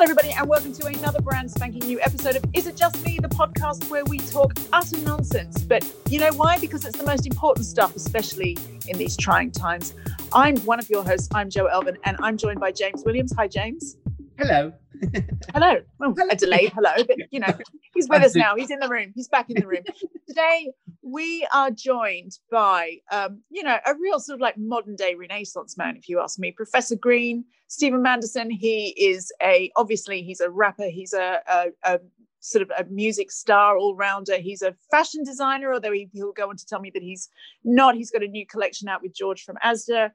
[0.00, 3.18] Hello, everybody, and welcome to another brand spanking new episode of Is It Just Me,
[3.20, 5.62] the podcast where we talk utter nonsense.
[5.62, 6.58] But you know why?
[6.58, 8.56] Because it's the most important stuff, especially
[8.88, 9.92] in these trying times.
[10.32, 11.28] I'm one of your hosts.
[11.34, 13.34] I'm Joe Elvin, and I'm joined by James Williams.
[13.36, 13.98] Hi, James.
[14.38, 14.72] Hello.
[15.52, 15.76] Hello.
[15.98, 17.52] Well, a delayed hello, but you know,
[17.92, 18.56] he's with us now.
[18.56, 19.12] He's in the room.
[19.14, 19.84] He's back in the room.
[20.28, 20.72] Today,
[21.02, 25.76] we are joined by, um, you know, a real sort of like modern day Renaissance
[25.76, 28.50] man, if you ask me, Professor Green, Stephen Manderson.
[28.50, 32.00] He is a, obviously, he's a rapper, he's a, a, a
[32.40, 34.38] sort of a music star all rounder.
[34.38, 37.28] He's a fashion designer, although he, will go on to tell me that he's
[37.62, 37.94] not.
[37.94, 40.10] He's got a new collection out with George from Asda.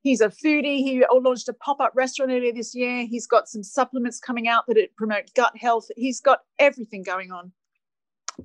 [0.00, 0.78] He's a foodie.
[0.78, 3.06] He launched a pop up restaurant earlier this year.
[3.06, 5.86] He's got some supplements coming out that promote gut health.
[5.96, 7.52] He's got everything going on.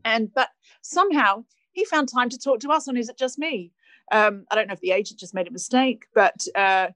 [0.05, 0.49] And but
[0.83, 3.72] somehow he found time to talk to us on Is It Just Me?
[4.11, 6.89] Um, I don't know if the agent just made a mistake, but uh,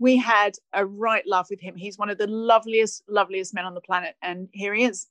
[0.00, 1.76] we had a right laugh with him.
[1.76, 4.16] He's one of the loveliest, loveliest men on the planet.
[4.22, 5.06] And here he is.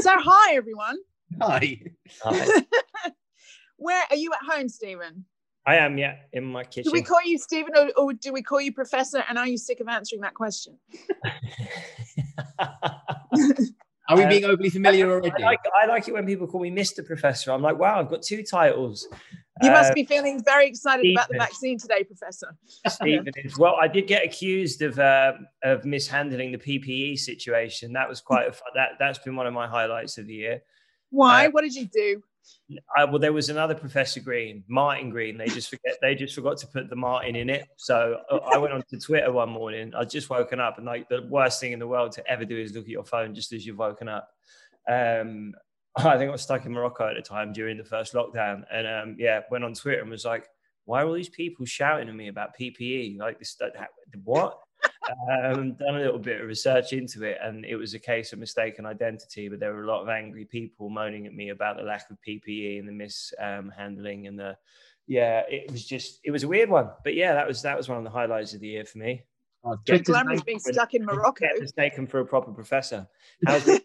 [0.00, 0.96] So, hi, everyone.
[1.40, 1.80] Hi.
[2.22, 2.62] Hi.
[3.76, 5.26] Where are you at home, Stephen?
[5.66, 6.84] I am, yeah, in my kitchen.
[6.84, 9.22] Do we call you Stephen or, or do we call you Professor?
[9.28, 10.78] And are you sick of answering that question?
[14.08, 15.42] Are we being overly familiar I already?
[15.42, 17.04] like, I like it when people call me Mr.
[17.04, 17.52] Professor.
[17.52, 19.06] I'm like, wow, I've got two titles.
[19.62, 22.54] You must Uh, be feeling very excited about the vaccine today, Professor.
[22.86, 23.58] Stephen is.
[23.58, 25.32] Well, I did get accused of uh,
[25.62, 27.92] of mishandling the PPE situation.
[27.92, 28.90] That was quite a fun, that.
[28.98, 30.62] That's been one of my highlights of the year.
[31.10, 31.46] Why?
[31.46, 32.22] Uh, what did you do?
[32.96, 35.38] I, well, there was another Professor Green, Martin Green.
[35.38, 35.96] They just forget.
[36.02, 37.66] They just forgot to put the Martin in it.
[37.76, 39.92] So uh, I went onto Twitter one morning.
[39.94, 42.58] I'd just woken up, and like the worst thing in the world to ever do
[42.58, 44.28] is look at your phone just as you've woken up.
[44.88, 45.54] Um,
[45.96, 48.86] I think I was stuck in Morocco at the time during the first lockdown, and
[48.86, 50.46] um, yeah, went on Twitter and was like,
[50.84, 53.18] "Why are all these people shouting at me about PPE?
[53.18, 53.74] Like this, that-
[54.24, 54.58] what?"
[55.30, 58.38] Um, done a little bit of research into it, and it was a case of
[58.38, 59.48] mistaken identity.
[59.48, 62.16] But there were a lot of angry people moaning at me about the lack of
[62.26, 64.56] PPE and the mishandling and the
[65.08, 66.90] yeah, it was just it was a weird one.
[67.02, 69.22] But yeah, that was that was one of the highlights of the year for me.
[69.64, 70.40] Oh, The glamour nice.
[70.40, 71.46] of being stuck in Morocco.
[71.58, 73.08] Mistaken for a proper professor.
[73.44, 73.80] How's being,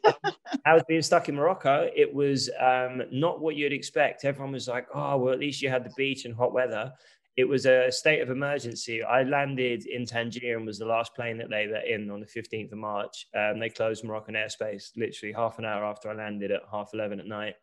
[0.65, 1.89] how's being stuck in Morocco?
[1.95, 4.25] It was um, not what you'd expect.
[4.25, 6.93] Everyone was like, "Oh, well, at least you had the beach and hot weather."
[7.35, 9.01] It was a state of emergency.
[9.01, 12.27] I landed in Tangier and was the last plane that they let in on the
[12.27, 13.25] 15th of March.
[13.35, 17.19] Um, they closed Moroccan airspace literally half an hour after I landed at half 11
[17.19, 17.55] at night.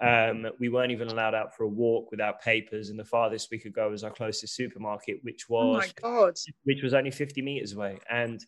[0.00, 3.58] Um, we weren't even allowed out for a walk without papers, and the farthest we
[3.58, 6.34] could go was our closest supermarket, which Oh was my God.
[6.62, 8.40] which was only 50 meters away and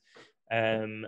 [0.53, 1.07] um,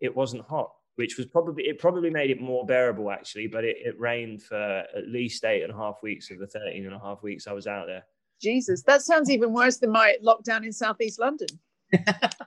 [0.00, 3.46] it wasn't hot which was probably it probably made it more bearable actually.
[3.46, 6.86] But it, it rained for at least eight and a half weeks of the 13
[6.86, 8.02] and a half weeks I was out there.
[8.40, 11.48] Jesus, that sounds even worse than my lockdown in southeast London.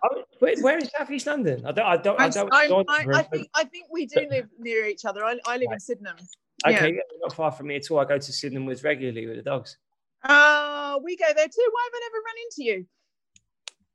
[0.02, 1.66] Oh, where, where is Southeast London?
[1.66, 1.86] I don't.
[1.86, 2.20] I don't.
[2.22, 5.26] I, don't, I, don't I, I think I think we do live near each other.
[5.26, 5.82] I, I live in Right.
[5.82, 6.16] Sydenham.
[6.66, 6.86] okay, yeah.
[6.86, 8.00] yeah, not far from me at all.
[8.00, 9.78] I go to Sydenham with regularly with the dogs.
[10.24, 11.70] Oh, we go there too.
[11.72, 12.86] Why have I never run into you?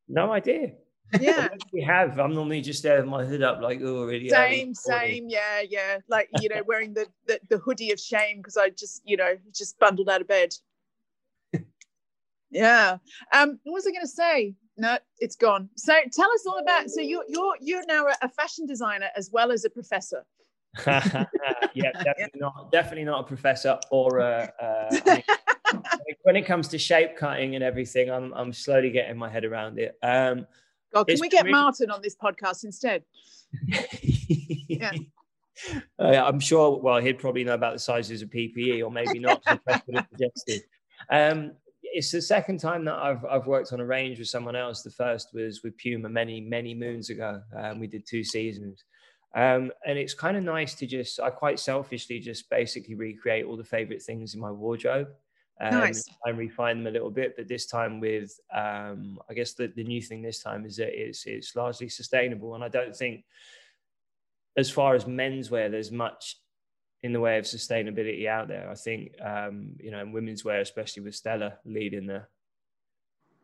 [0.09, 0.73] No idea.
[1.21, 1.49] Yeah.
[1.73, 2.19] We have.
[2.19, 4.29] I'm normally just there with my hood up, like oh, really.
[4.29, 5.29] same, same.
[5.29, 5.99] Yeah, yeah.
[6.09, 9.35] Like, you know, wearing the, the, the hoodie of shame because I just, you know,
[9.53, 10.55] just bundled out of bed.
[12.55, 12.99] Yeah.
[13.33, 14.55] Um, what was I going to say?
[14.77, 15.69] No, it's gone.
[15.77, 16.91] So tell us all about.
[16.91, 20.25] So you're you're you're now a, fashion designer as well as a professor.
[20.87, 21.13] yeah,
[21.75, 22.73] definitely not.
[22.73, 24.53] Definitely not a professor or a.
[24.61, 25.23] Uh,
[25.67, 29.29] I mean, when it comes to shape cutting and everything, I'm I'm slowly getting my
[29.29, 29.97] head around it.
[30.03, 30.47] Um,
[30.93, 33.05] God, can we get really- Martin on this podcast instead?
[34.69, 34.93] yeah.
[36.01, 36.81] Uh, I'm sure.
[36.81, 39.43] Well, he'd probably know about the sizes of PPE, or maybe not.
[39.47, 40.63] so Press would have suggested.
[41.11, 41.53] Um,
[41.95, 44.83] it's the second time that I've I've worked on a range with someone else.
[44.83, 47.41] The first was with Puma many many moons ago.
[47.57, 48.85] Um, we did two seasons,
[49.35, 53.57] um, and it's kind of nice to just I quite selfishly just basically recreate all
[53.57, 55.09] the favorite things in my wardrobe.
[55.61, 56.05] Um, Nice.
[56.25, 59.85] and refine them a little bit, but this time with um, I guess the, the
[59.85, 63.25] new thing this time is that it's it's largely sustainable, and I don't think
[64.57, 66.39] as far as menswear, there's much
[67.05, 68.67] in the way of sustainability out there.
[68.71, 72.27] I think um, you know, in women's wear, especially with Stella leading the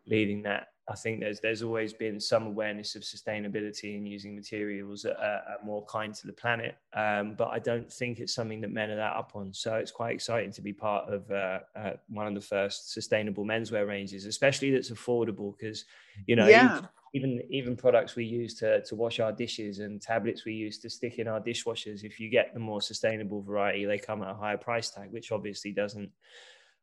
[0.06, 5.02] leading that, I think there's there's always been some awareness of sustainability and using materials
[5.02, 6.74] that are, are more kind to the planet.
[6.94, 9.52] Um, but I don't think it's something that men are that up on.
[9.52, 13.44] So it's quite exciting to be part of uh, uh, one of the first sustainable
[13.44, 15.84] menswear ranges, especially that's affordable because
[16.26, 16.80] you know yeah.
[17.12, 20.88] Even even products we use to, to wash our dishes and tablets we use to
[20.88, 24.34] stick in our dishwashers if you get the more sustainable variety they come at a
[24.34, 26.10] higher price tag which obviously doesn't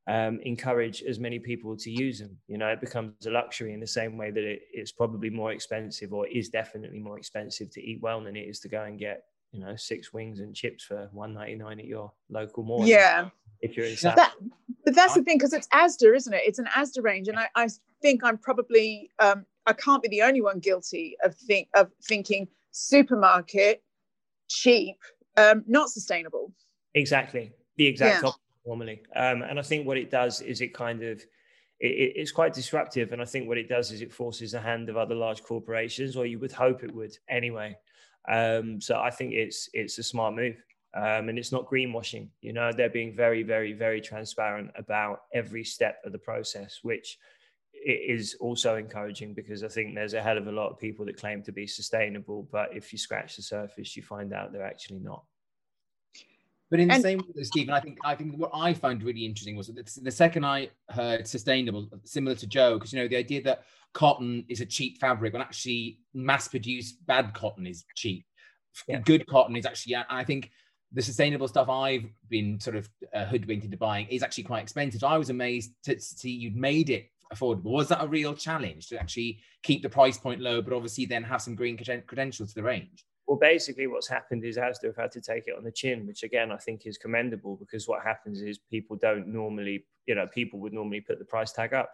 [0.09, 3.79] um, encourage as many people to use them you know it becomes a luxury in
[3.79, 7.81] the same way that it, it's probably more expensive or is definitely more expensive to
[7.81, 10.83] eat well than it is to go and get you know six wings and chips
[10.83, 13.29] for 199 at your local mall Yeah.
[13.61, 14.33] if you're in South That,
[14.85, 16.41] but that's the thing because it's Asda, isn't it?
[16.45, 17.67] It's an Asda range, and I, I
[18.01, 22.47] think I'm probably um, I can't be the only one guilty of think of thinking
[22.71, 23.83] supermarket
[24.49, 24.95] cheap,
[25.35, 26.53] um, not sustainable.
[26.95, 27.51] Exactly.
[27.75, 28.29] The exact Yeah.
[28.29, 29.03] opposite normally.
[29.15, 31.21] Um, and I think what it does is it kind of,
[31.79, 33.11] it, it- it's quite disruptive.
[33.11, 36.15] And I think what it does is it forces the hand of other large corporations,
[36.15, 37.77] or you would hope it would anyway.
[38.29, 40.55] Um, so I think it's it's a smart move.
[40.93, 42.29] Um, and it's not greenwashing.
[42.41, 47.19] You know, they're being very, very, very transparent about every step of the process, which
[47.85, 51.05] i- is also encouraging because I think there's a hell of a lot of people
[51.05, 54.65] that claim to be sustainable, but if you scratch the surface, you find out they're
[54.65, 55.23] actually not.
[56.69, 59.25] But in the And- same way, Stephen, I think I think what I found really
[59.25, 63.07] interesting was that the- the second I heard sustainable, similar to Joe, because you know
[63.07, 63.63] the idea that
[63.93, 68.25] cotton is a cheap fabric when actually mass-produced bad cotton is cheap.
[68.87, 68.99] Yeah.
[68.99, 70.51] Good cotton is actually, and I think
[70.91, 75.03] the sustainable stuff I've been sort of uh, hoodwinked into buying is actually quite expensive.
[75.03, 77.71] I was amazed to see you'd made it affordable.
[77.71, 81.23] Was that a real challenge to actually keep the price point low, but obviously then
[81.23, 83.05] have some green creden- credentials to the range?
[83.27, 86.23] Well, basically, what's happened is Asda have had to take it on the chin, which
[86.23, 90.59] again I think is commendable because what happens is people don't normally, you know, people
[90.61, 91.89] would normally put the price tag up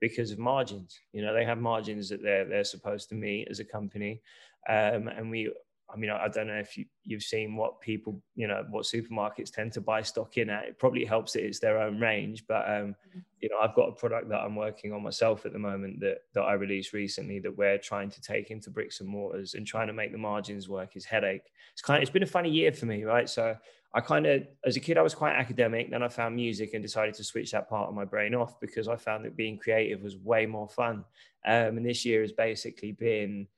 [0.00, 0.98] because of margins.
[1.12, 4.20] You know, they have margins that they're they're supposed to meet as a company,
[4.68, 5.52] um, and we.
[5.92, 8.84] I mean, I I don't know if you, you've seen what people, you know, what
[8.84, 10.64] supermarkets tend to buy stock in at.
[10.64, 12.94] It probably helps that it's their own range, but um,
[13.40, 16.18] you know, I've got a product that I'm working on myself at the moment that
[16.34, 19.88] that I released recently that we're trying to take into bricks and mortars and trying
[19.88, 21.50] to make the margins work is headache.
[21.72, 23.28] It's kind of, it's been a funny year for me, right?
[23.28, 23.56] So
[23.94, 25.90] I kind of, as a kid, I was quite academic.
[25.90, 28.88] Then I found music and decided to switch that part of my brain off because
[28.88, 31.04] I found that being creative was way more fun.
[31.44, 33.48] Um, and this year has basically been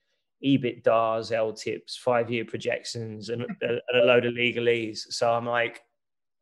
[0.45, 5.01] EBITDAs, L tips, five year projections, and, a- and a load of legalese.
[5.11, 5.83] So I'm like,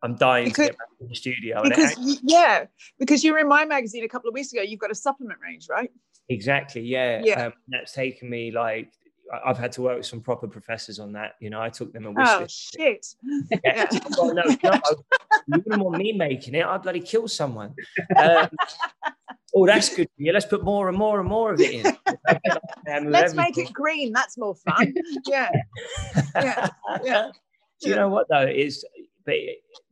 [0.02, 1.62] I'm dying Because- to get back to the studio.
[1.62, 2.64] Because yeah,
[2.98, 4.62] because you were in my magazine a couple of weeks ago.
[4.62, 5.90] You've got a supplement range, right?
[6.28, 6.82] Exactly.
[6.82, 7.20] Yeah.
[7.24, 7.46] Yeah.
[7.46, 8.92] Um, that's taken me like
[9.32, 11.34] I- I've had to work with some proper professors on that.
[11.40, 13.06] You know, I took them a wish Oh shit!
[13.64, 13.86] Yeah.
[14.18, 14.80] Well, no, no,
[15.46, 16.64] you wouldn't want me making it.
[16.64, 17.74] I'd bloody kill someone.
[18.16, 18.48] Um,
[19.54, 20.08] oh, that's good.
[20.18, 21.96] Yeah, let's put more and more and more of it in.
[23.10, 24.12] Let's make it green.
[24.12, 24.92] That's more fun.
[25.26, 25.50] yeah,
[26.34, 26.68] yeah,
[27.02, 27.30] yeah.
[27.80, 28.46] Do you know what though?
[28.46, 28.84] Is
[29.24, 29.34] but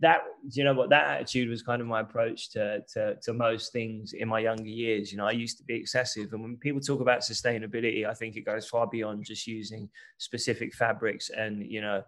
[0.00, 3.72] that you know what that attitude was kind of my approach to, to to most
[3.72, 5.12] things in my younger years.
[5.12, 8.36] You know, I used to be excessive, and when people talk about sustainability, I think
[8.36, 9.88] it goes far beyond just using
[10.18, 12.02] specific fabrics and you know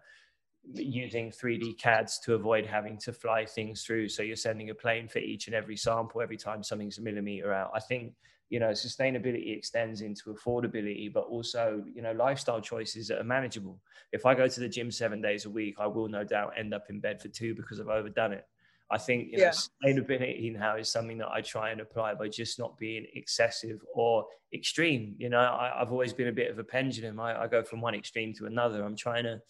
[0.73, 4.09] using 3D CADs to avoid having to fly things through.
[4.09, 7.53] So you're sending a plane for each and every sample every time something's a millimeter
[7.53, 7.71] out.
[7.73, 8.13] I think
[8.49, 13.79] you know sustainability extends into affordability but also you know lifestyle choices that are manageable.
[14.11, 16.73] If i go to the gym seven days a week i will no doubt end
[16.73, 18.45] up in bed for two because i've overdone it.
[18.91, 22.59] I think you know, sustainability now is something that i try and apply by just
[22.59, 25.15] not being excessive or extreme.
[25.17, 27.19] You know I, have always been a bit of a pendulum.
[27.19, 28.83] I, I go from one extreme to another.
[28.83, 29.41] I'm trying to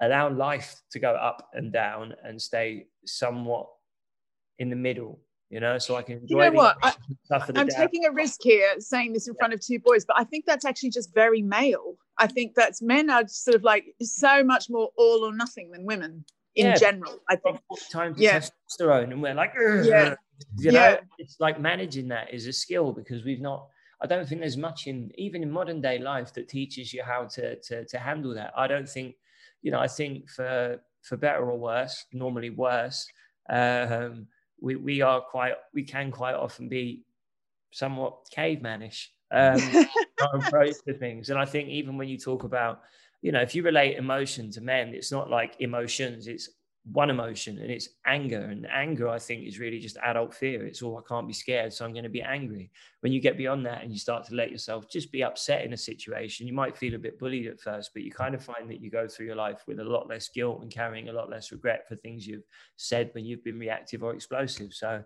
[0.00, 3.66] allow life to go up and down and stay somewhat
[4.58, 6.76] in the middle you know, so I can You know what?
[6.82, 6.92] I,
[7.54, 10.44] am taking a risk here saying this in front of two boys, but I think
[10.44, 11.94] that's actually just very male.
[12.18, 15.84] I think that's men are sort of like so much more all or nothing than
[15.86, 16.24] women
[16.54, 16.74] in yeah.
[16.74, 17.18] general.
[17.30, 18.40] I think time to yeah.
[18.40, 20.14] testosterone, and we're like, yeah,
[20.58, 21.00] you know, yeah.
[21.16, 23.68] it's like managing that is a skill because we've not.
[24.02, 27.24] I don't think there's much in even in modern day life that teaches you how
[27.24, 28.52] to to, to handle that.
[28.54, 29.14] I don't think,
[29.62, 33.06] you know, I think for for better or worse, normally worse.
[33.50, 34.26] Um,
[34.60, 37.02] we, we are quite we can quite often be
[37.70, 39.60] somewhat cavemanish um,
[40.34, 41.30] approach to things.
[41.30, 42.80] And I think even when you talk about,
[43.22, 46.48] you know, if you relate emotion to men, it's not like emotions, it's
[46.84, 48.40] one emotion and it's anger.
[48.40, 50.66] And anger, I think, is really just adult fear.
[50.66, 52.70] It's all I can't be scared, so I'm going to be angry.
[53.00, 55.72] When you get beyond that and you start to let yourself just be upset in
[55.72, 58.70] a situation, you might feel a bit bullied at first, but you kind of find
[58.70, 61.30] that you go through your life with a lot less guilt and carrying a lot
[61.30, 64.72] less regret for things you've said when you've been reactive or explosive.
[64.72, 65.02] So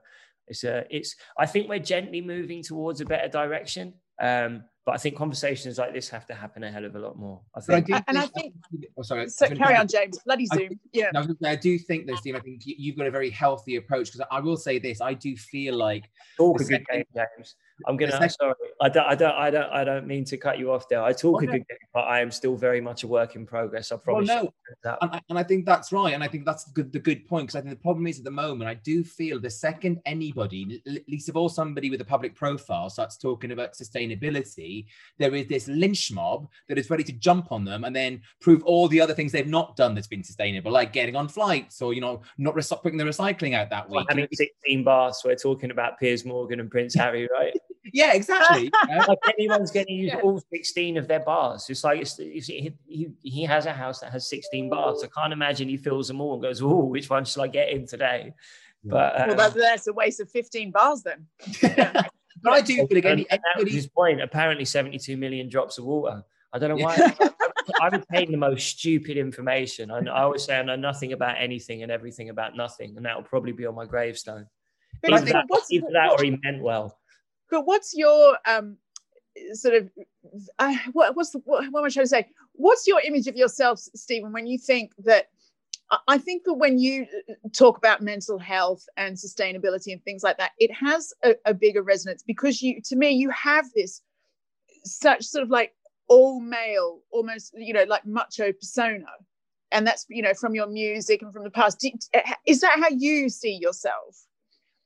[0.47, 1.17] it's a, it's.
[1.39, 3.95] I think we're gently moving towards a better direction.
[4.21, 7.17] Um, but I think conversations like this have to happen a hell of a lot
[7.17, 7.41] more.
[7.55, 8.55] I think, I and I think.
[8.99, 9.29] Oh, sorry.
[9.29, 10.19] So carry on, James.
[10.25, 10.71] Bloody Zoom.
[10.73, 11.11] I, yeah.
[11.15, 12.35] I, I, do think though, Steve.
[12.35, 15.01] I think you've got a very healthy approach because I will say this.
[15.01, 16.11] I do feel like.
[16.37, 17.55] Talk a good game, James.
[17.87, 18.13] I'm gonna.
[18.13, 20.89] Second, sorry, I don't, I don't, I don't, I don't mean to cut you off
[20.89, 21.03] there.
[21.03, 23.47] I talk well, a good game, but I am still very much a work in
[23.47, 23.93] progress.
[23.93, 24.29] I promise.
[24.29, 24.53] Well,
[24.85, 26.99] no, and I, and I, think that's right, and I think that's the good, the
[26.99, 29.51] good point because I think the problem is at the moment I do feel the
[29.51, 34.87] second anybody, least of all somebody with a public profile, starts talking about sustainability,
[35.19, 38.63] there is this lynch mob that is ready to jump on them and then prove
[38.65, 41.93] all the other things they've not done that's been sustainable, like getting on flights or
[41.93, 44.07] you know not putting the recycling out that week.
[44.09, 47.55] Having 16 baths, we're talking about Piers Morgan and Prince Harry, right?
[47.93, 48.71] Yeah, exactly.
[49.09, 50.21] like anyone's going to use yeah.
[50.21, 51.67] all 16 of their bars.
[51.69, 52.73] It's like it's, it's, he,
[53.23, 55.03] he has a house that has 16 bars.
[55.05, 57.71] I can't imagine he fills them all and goes, "Oh, which one should I get
[57.71, 58.33] in today?"
[58.85, 61.27] But um, well, that's, that's a waste of 15 bars then.
[62.43, 63.75] but I do feel like any, anybody...
[63.75, 64.21] his point.
[64.21, 66.23] Apparently, 72 million drops of water.
[66.53, 66.97] I don't know why.
[67.81, 69.91] I retain the most stupid information.
[69.91, 73.17] I, I always say I know nothing about anything and everything about nothing, and that
[73.17, 74.47] will probably be on my gravestone.
[75.01, 76.99] But either, that, either that or he meant well.
[77.53, 78.79] But what's your um,
[79.53, 79.91] sort of
[80.59, 82.29] uh, what, what's the, what, what am I trying to say?
[82.55, 85.29] What's your image of yourself, Stephen, when you think that?
[86.09, 90.39] I think that when you uh, talk about mental health and sustainability and things like
[90.39, 94.01] that, it has a, a bigger resonance because you, to me, you have this
[94.85, 95.75] such sort of like
[96.09, 99.05] all male, almost you know like macho persona,
[99.71, 101.87] and that's you know from your music and from the past.
[102.47, 104.25] Is that how you see yourself?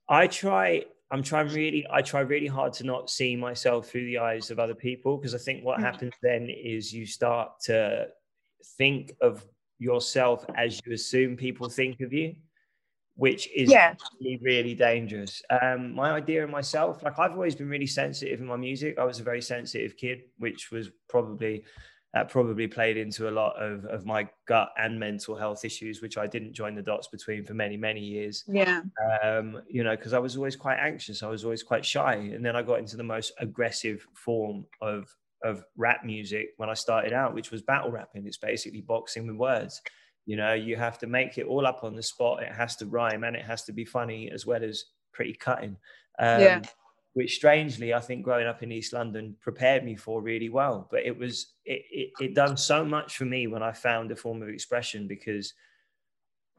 [0.08, 4.18] I try I'm trying really, I try really hard to not see myself through the
[4.18, 5.82] eyes of other people because I think what mm.
[5.82, 8.08] happens then is you start to
[8.76, 9.44] think of
[9.78, 12.34] yourself as you assume people think of you,
[13.14, 13.94] which is yeah.
[14.20, 15.42] really, really dangerous.
[15.62, 18.98] Um, my idea of myself, like I've always been really sensitive in my music.
[18.98, 21.64] I was a very sensitive kid, which was probably
[22.16, 26.16] that probably played into a lot of, of my gut and mental health issues, which
[26.16, 28.42] I didn't join the dots between for many, many years.
[28.48, 28.80] Yeah.
[29.22, 31.22] Um, you know, because I was always quite anxious.
[31.22, 32.14] I was always quite shy.
[32.14, 36.74] And then I got into the most aggressive form of of rap music when I
[36.74, 38.26] started out, which was battle rapping.
[38.26, 39.82] It's basically boxing with words.
[40.24, 42.42] You know, you have to make it all up on the spot.
[42.42, 45.76] It has to rhyme and it has to be funny as well as pretty cutting.
[46.18, 46.62] Um, yeah
[47.16, 50.86] which strangely I think growing up in East London prepared me for really well.
[50.90, 54.16] But it was it, it, it done so much for me when I found a
[54.16, 55.54] form of expression because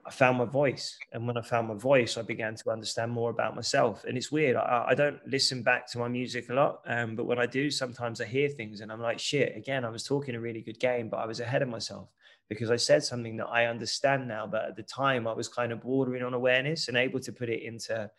[0.03, 3.29] I found my voice, and when I found my voice, I began to understand more
[3.29, 4.03] about myself.
[4.05, 4.55] And it's weird.
[4.55, 7.69] I, I don't listen back to my music a lot, um, but when I do,
[7.69, 10.79] sometimes I hear things, and I'm like, "Shit!" Again, I was talking a really good
[10.79, 12.09] game, but I was ahead of myself
[12.49, 14.47] because I said something that I understand now.
[14.47, 17.49] But at the time, I was kind of bordering on awareness and able to put
[17.49, 18.09] it into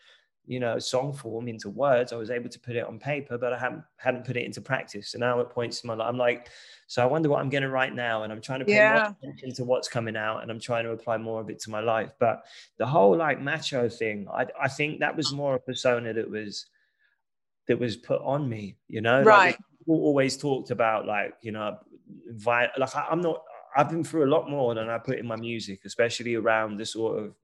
[0.46, 2.12] you know, song form into words.
[2.12, 4.62] I was able to put it on paper, but I hadn't hadn't put it into
[4.62, 5.10] practice.
[5.10, 6.48] So now at points in my life, I'm like,
[6.86, 9.12] so I wonder what I'm going to write now, and I'm trying to pay yeah.
[9.22, 11.70] more attention to what's coming out, and I'm trying to apply more of it to
[11.70, 12.12] my life.
[12.18, 12.46] But
[12.78, 16.66] the whole like macho thing, I I think that was more a persona that was
[17.66, 18.76] that was put on me.
[18.88, 19.48] You know, right?
[19.48, 21.76] Like, people always talked about like you know,
[22.30, 23.42] vi- like I, I'm not.
[23.76, 26.86] I've been through a lot more than I put in my music, especially around the
[26.86, 27.34] sort of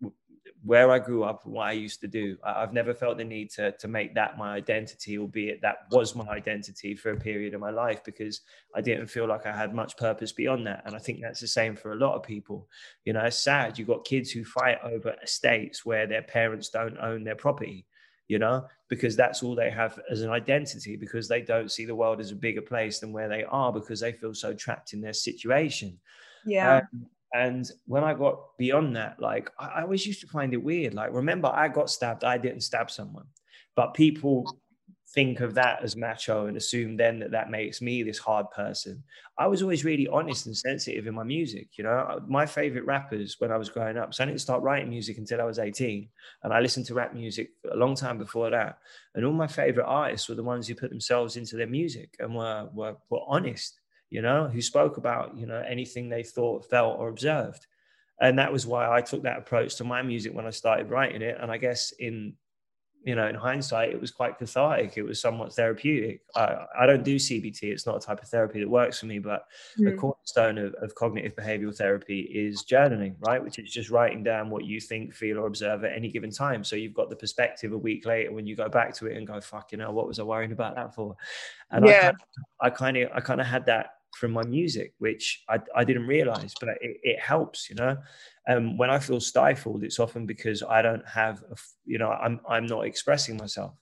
[0.65, 2.39] where I grew up and what I used to do.
[2.43, 6.27] I've never felt the need to, to make that my identity, albeit that was my
[6.27, 8.41] identity for a period of my life because
[8.75, 10.83] I didn't feel like I had much purpose beyond that.
[10.87, 12.67] And I think that's the same for a lot of people.
[13.05, 13.79] You know, it's sad.
[13.79, 17.85] You've got kids who fight over estates where their parents don't own their property,
[18.27, 21.95] you know, because that's all they have as an identity because they don't see the
[21.95, 25.03] world as a bigger place than where they are because they feel so trapped in
[25.03, 26.01] their situation.
[26.47, 26.77] Yeah.
[26.79, 30.95] Um, and when I got beyond that, like I, always used to find it weird.
[30.95, 33.27] Like, remember, I got stabbed, I didn't stab someone,
[33.75, 34.57] but people
[35.09, 39.03] think of that as macho and assume then that that makes me this hard person.
[39.37, 41.71] I was always really honest and sensitive in my music.
[41.77, 44.63] You know, uh, my favorite rappers when I was growing up, so I didn't start
[44.63, 46.09] writing music until I was 18.
[46.45, 48.79] And I listened to rap music a long time before that.
[49.17, 52.33] And all my favorite artists were the ones who put themselves into their music and
[52.33, 53.81] were, were, were honest
[54.15, 57.67] you know, who spoke about, you know, anything they thought, felt, or observed.
[58.21, 61.21] And that was why I took that approach to my music when I started writing
[61.21, 61.37] it.
[61.41, 62.35] And I guess in,
[63.05, 64.97] you know, in hindsight, it was quite cathartic.
[64.97, 66.21] It was somewhat therapeutic.
[66.37, 67.65] I, I don't do CBT.
[67.65, 69.87] It's not a type of therapy that works for me, but mm.
[69.87, 73.43] the cornerstone of, of cognitive behavioral therapy is journaling, right?
[73.43, 76.63] Which is just writing down what you think, feel, or observe at any given time.
[76.63, 79.27] So you've got the perspective a week later when you go back to it and
[79.27, 81.17] go, fuck, you know, what was I worrying about that for?
[81.73, 82.13] And yeah.
[82.61, 86.07] I kind of, I kind of had that from my music, which I, I didn't
[86.07, 87.97] realize, but it, it helps, you know.
[88.49, 92.41] Um, when I feel stifled, it's often because I don't have, a, you know, I'm
[92.49, 93.75] I'm not expressing myself.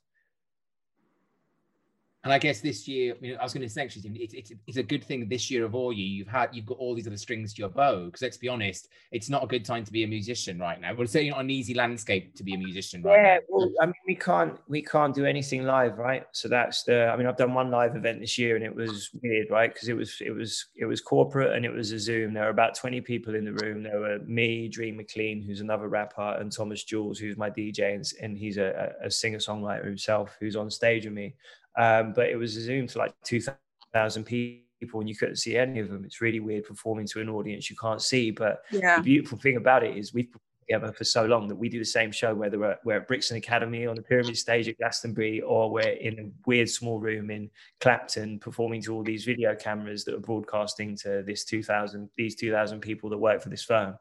[2.24, 4.52] And I guess this year, you know, I was going to say actually, it's, it's,
[4.68, 7.08] it's a good thing this year of all you, you've had, you've got all these
[7.08, 8.04] other strings to your bow.
[8.04, 10.94] Because let's be honest, it's not a good time to be a musician right now.
[10.94, 13.40] We're certainly not an easy landscape to be a musician right yeah, now.
[13.48, 16.24] well, I mean, we can't, we can't do anything live, right?
[16.30, 19.10] So that's the, I mean, I've done one live event this year and it was
[19.20, 19.74] weird, right?
[19.74, 22.34] Because it was, it was, it was corporate and it was a Zoom.
[22.34, 23.82] There were about 20 people in the room.
[23.82, 28.12] There were me, Dream McLean, who's another rapper, and Thomas Jules, who's my DJ, and,
[28.22, 31.34] and he's a, a singer songwriter himself, who's on stage with me.
[31.76, 35.80] Um, but it was a Zoom to like 2,000 people and you couldn't see any
[35.80, 36.04] of them.
[36.04, 38.30] It's really weird performing to an audience you can't see.
[38.30, 38.96] But yeah.
[38.96, 40.28] the beautiful thing about it is we've
[40.72, 43.37] together for so long that we do the same show, whether we're, we're at Brixton
[43.37, 47.50] Academy on the Pyramid Stage at Glastonbury or we're in a weird small room in
[47.80, 52.80] Clapton performing to all these video cameras that are broadcasting to this 2,000, these 2,000
[52.80, 53.96] people that work for this firm.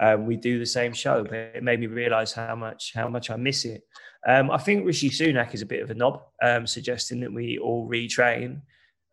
[0.00, 3.30] Um, we do the same show, but it made me realize how much how much
[3.30, 3.82] I miss it.
[4.26, 7.58] Um, I think Rishi Sunak is a bit of a knob, um, suggesting that we
[7.58, 8.60] all retrain.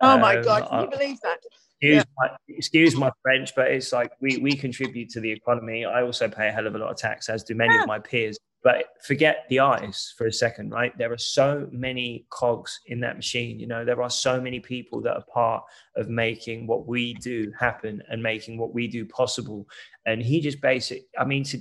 [0.01, 1.39] Oh my um, God, can you believe that?
[1.81, 2.03] Excuse, yeah.
[2.17, 5.85] my, excuse my French, but it's like we, we contribute to the economy.
[5.85, 7.81] I also pay a hell of a lot of tax, as do many yeah.
[7.81, 8.37] of my peers.
[8.61, 10.95] But forget the eyes for a second, right?
[10.97, 13.57] There are so many cogs in that machine.
[13.57, 15.63] You know, there are so many people that are part
[15.95, 19.65] of making what we do happen and making what we do possible.
[20.05, 21.59] And he just basically, I mean, to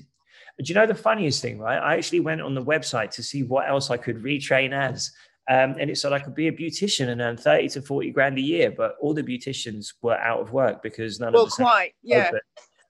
[0.58, 1.78] do you know the funniest thing, right?
[1.78, 5.12] I actually went on the website to see what else I could retrain as.
[5.48, 8.36] Um, and it said I could be a beautician and earn 30 to 40 grand
[8.36, 11.64] a year, but all the beauticians were out of work because none well, of them.
[11.64, 12.28] Well, quite, yeah.
[12.28, 12.40] Open.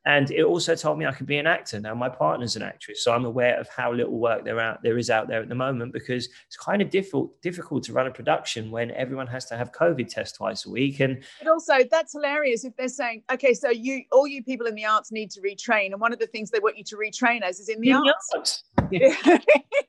[0.08, 1.78] And it also told me I could be an actor.
[1.78, 4.96] Now my partner's an actress, so I'm aware of how little work there out there
[4.96, 8.10] is out there at the moment because it's kind of difficult difficult to run a
[8.10, 11.00] production when everyone has to have COVID test twice a week.
[11.00, 14.74] And but also that's hilarious if they're saying, okay, so you all you people in
[14.74, 17.42] the arts need to retrain, and one of the things they want you to retrain
[17.42, 18.30] as is in the in arts.
[18.32, 18.64] The arts.
[18.90, 19.14] Yeah.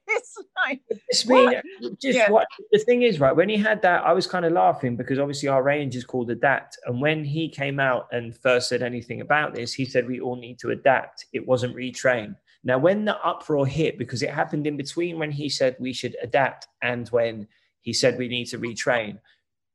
[0.08, 0.82] it's like
[1.28, 1.64] what?
[2.02, 2.30] just yeah.
[2.30, 3.34] what the thing is, right?
[3.34, 6.30] When he had that, I was kind of laughing because obviously our range is called
[6.30, 10.20] Adapt, and when he came out and first said anything about this, he said we
[10.20, 11.28] all need to adapt.
[11.32, 12.36] It wasn't retrain.
[12.64, 16.18] Now, when the uproar hit, because it happened in between when he said we should
[16.22, 17.48] adapt and when
[17.82, 19.20] he said we need to retrain,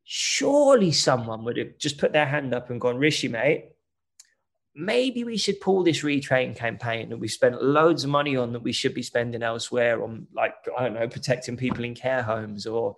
[0.03, 3.71] surely someone would have just put their hand up and gone, Rishi, mate,
[4.75, 8.63] maybe we should pull this retrain campaign that we spent loads of money on that
[8.63, 12.67] we should be spending elsewhere on, like, I don't know, protecting people in care homes
[12.67, 12.97] or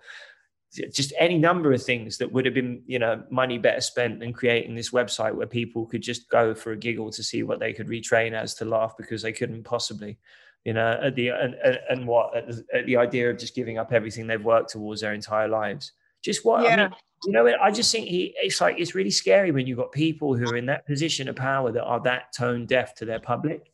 [0.73, 4.33] just any number of things that would have been you know money better spent than
[4.33, 7.73] creating this website where people could just go for a giggle to see what they
[7.73, 10.19] could retrain as to laugh because they couldn't possibly
[10.65, 11.55] you know at the and,
[11.89, 15.01] and what at the, at the, idea of just giving up everything they've worked towards
[15.01, 15.93] their entire lives.
[16.23, 16.75] Just what yeah.
[16.75, 16.91] I mean,
[17.25, 20.35] you know i just think he it's like it's really scary when you've got people
[20.37, 23.71] who are in that position of power that are that tone deaf to their public.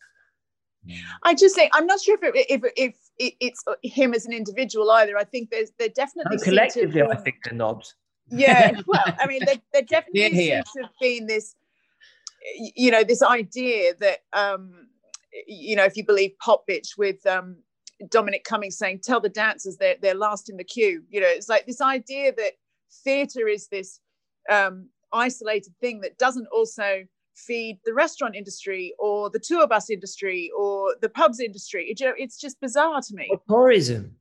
[1.23, 4.33] I just think I'm not sure if it, if if it, it's him as an
[4.33, 5.17] individual either.
[5.17, 7.95] I think there's there definitely no, collectively, I think they're knobs.
[8.31, 10.63] Yeah, well, I mean, there, there definitely here.
[10.65, 11.55] seems to have been this,
[12.57, 14.89] you know, this idea that, um,
[15.47, 17.57] you know, if you believe Popbitch with um,
[18.09, 21.49] Dominic Cummings saying, "Tell the dancers they're they're last in the queue," you know, it's
[21.49, 22.53] like this idea that
[23.05, 24.01] theatre is this
[24.51, 30.51] um, isolated thing that doesn't also feed the restaurant industry or the tour bus industry
[30.57, 31.87] or the pubs industry.
[31.87, 33.29] It, you know, it's just bizarre to me.
[33.31, 34.17] Or tourism.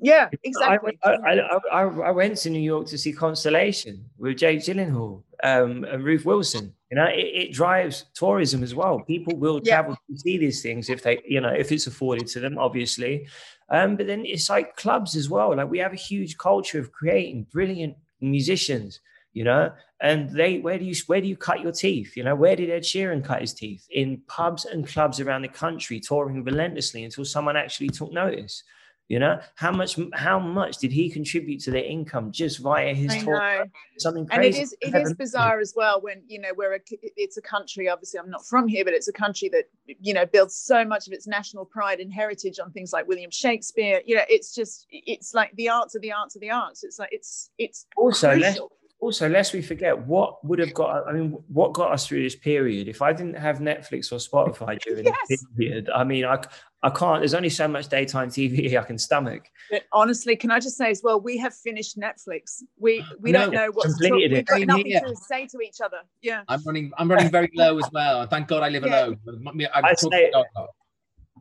[0.00, 0.96] Yeah, exactly.
[1.02, 5.82] I, I, I, I, went to New York to see Constellation with Jake Gyllenhaal um,
[5.84, 6.72] and Ruth Wilson.
[6.90, 9.00] You know, it, it, drives tourism as well.
[9.00, 9.74] People will Yeah.
[9.74, 13.26] travel to see these things if they, you know, if it's afforded to them, obviously.
[13.70, 15.56] Um, but then it's like clubs as well.
[15.56, 19.00] Like we have a huge culture of creating brilliant musicians,
[19.32, 22.16] you know, and they where do you where do you cut your teeth?
[22.16, 23.86] You know, where did Ed Sheeran cut his teeth?
[23.90, 28.62] In pubs and clubs around the country, touring relentlessly until someone actually took notice.
[29.08, 33.10] You know, how much how much did he contribute to their income just via his
[33.10, 33.38] I tour?
[33.38, 33.64] know.
[33.96, 36.80] Something and it is it is bizarre as well when you know we're a
[37.16, 39.64] it's a country obviously i'm not from here but it's a country that
[40.00, 43.30] you know builds so much of its national pride and heritage on things like william
[43.30, 46.84] shakespeare you know it's just it's like the arts are the arts of the arts
[46.84, 48.70] it's like it's it's also crucial.
[49.00, 52.34] Also lest we forget what would have got i mean what got us through this
[52.34, 55.16] period if i didn't have netflix or spotify during Yes.
[55.28, 56.42] this period i mean i
[56.82, 60.58] i can't there's only so much daytime tv i can stomach but honestly can i
[60.58, 64.08] just say as well we have finished netflix we we No, don't know what to
[64.08, 65.00] talk, we've got nothing here.
[65.00, 66.90] to say to each other yeah I'm running.
[66.98, 68.26] I'm running very low as well.
[68.26, 69.06] Thank God I live Yeah.
[69.06, 69.20] alone.
[69.46, 70.32] I'm I say-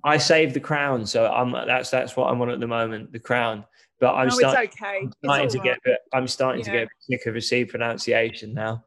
[0.03, 3.17] i saved the crown so i'm that's that's what i'm on at the moment the
[3.19, 3.65] crown
[3.99, 5.63] but i'm no starting, it's okay I'm starting all to right.
[5.65, 8.83] get a bit- i'm starting to get a bit sick of received pronunciation now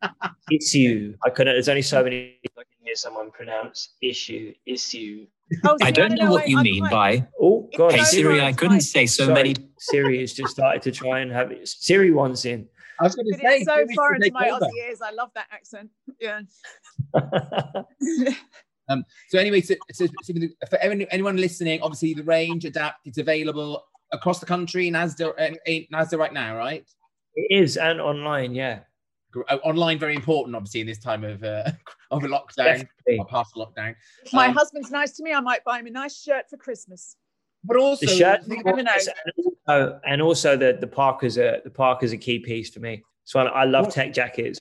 [0.50, 5.26] it's you i couldn't there's only so many i can hear someone pronounce issue issue
[5.64, 7.98] Oh, see, I don't know what I- you I'm mean quite- by, oh god hey
[7.98, 8.82] so Siri, I couldn't find.
[8.84, 9.54] say so Sorry, many.
[9.80, 11.66] Siri has just started to try and have it.
[11.66, 12.68] Siri wants in.
[13.00, 13.56] I was going to say.
[13.56, 14.66] it's so Siri's foreign gonna my over.
[14.66, 15.00] Aussie ears.
[15.02, 15.90] I love that accent.
[16.20, 16.42] Yeah.
[18.88, 20.34] Um, so anyway, so, so, so
[20.68, 23.06] for anyone, anyone listening, obviously the range adapt.
[23.06, 24.90] It's available across the country.
[24.90, 25.54] Nasda, uh,
[25.92, 26.84] Nasda right now, right?
[27.36, 28.80] it is and online, yeah.
[29.48, 31.70] Uh, Online, very important, obviously, in this time of uh,
[32.10, 33.18] of a lockdown Definitely.
[33.20, 33.94] or past lockdown.
[34.24, 36.56] If my Um, husband's nice to me, I might buy him a nice shirt for
[36.56, 37.14] Christmas.
[37.62, 42.12] But also, The shirt, You and also, and also the the Parker's a the Parker's
[42.12, 43.04] a key piece for me.
[43.24, 44.58] So I, I love What- tech jackets.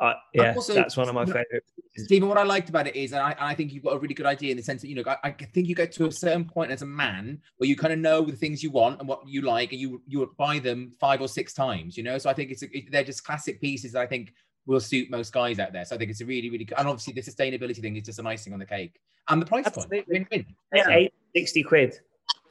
[0.00, 1.64] Uh, yeah, also- that's one of my favorite.
[1.96, 3.98] Stephen, what I liked about it is, and I, and I think you've got a
[3.98, 6.06] really good idea in the sense that you know, I, I think you get to
[6.06, 8.98] a certain point as a man where you kind of know the things you want
[8.98, 11.96] and what you like, and you you buy them five or six times.
[11.96, 14.34] You know, so I think it's a, it, they're just classic pieces that I think
[14.66, 15.84] will suit most guys out there.
[15.84, 18.18] So I think it's a really really good, and obviously the sustainability thing is just
[18.18, 19.98] an icing on the cake, and the price Absolutely.
[19.98, 20.46] point, win-win.
[20.74, 21.94] Yeah, eight, 60 quid.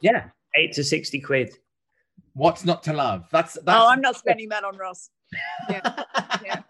[0.00, 1.52] Yeah, Eight to 60 quid.
[2.32, 3.26] what's not to love?
[3.30, 3.66] That's that's.
[3.68, 5.10] Oh, I'm not spending that on Ross.
[5.68, 6.04] Yeah.
[6.44, 6.60] yeah.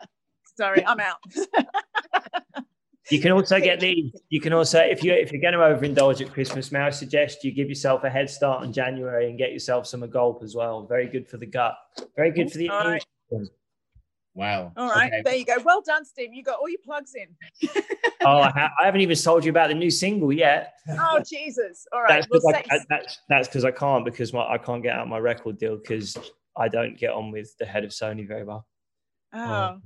[0.56, 1.18] Sorry, I'm out.
[3.10, 4.12] You can also get these.
[4.30, 7.44] You can also, if you if you're going to overindulge at Christmas, may I suggest
[7.44, 10.86] you give yourself a head start in January and get yourself some gulp as well.
[10.86, 11.76] Very good for the gut.
[12.16, 12.70] Very good for the.
[12.70, 13.04] All right.
[14.34, 14.72] Wow.
[14.76, 15.22] All right, Okay.
[15.22, 15.56] there you go.
[15.64, 16.32] Well done, Steve.
[16.32, 17.78] You got all your plugs in.
[18.26, 20.72] Oh, I, ha- I haven't even told you about the new single yet.
[20.88, 21.86] Oh Jesus!
[21.92, 24.56] All right, That's well, because I, say, that's that's because I can't because my, I
[24.56, 26.16] can't get out my record deal because
[26.56, 28.66] I don't get on with the head of Sony very well.
[29.34, 29.42] oh.
[29.42, 29.82] Um,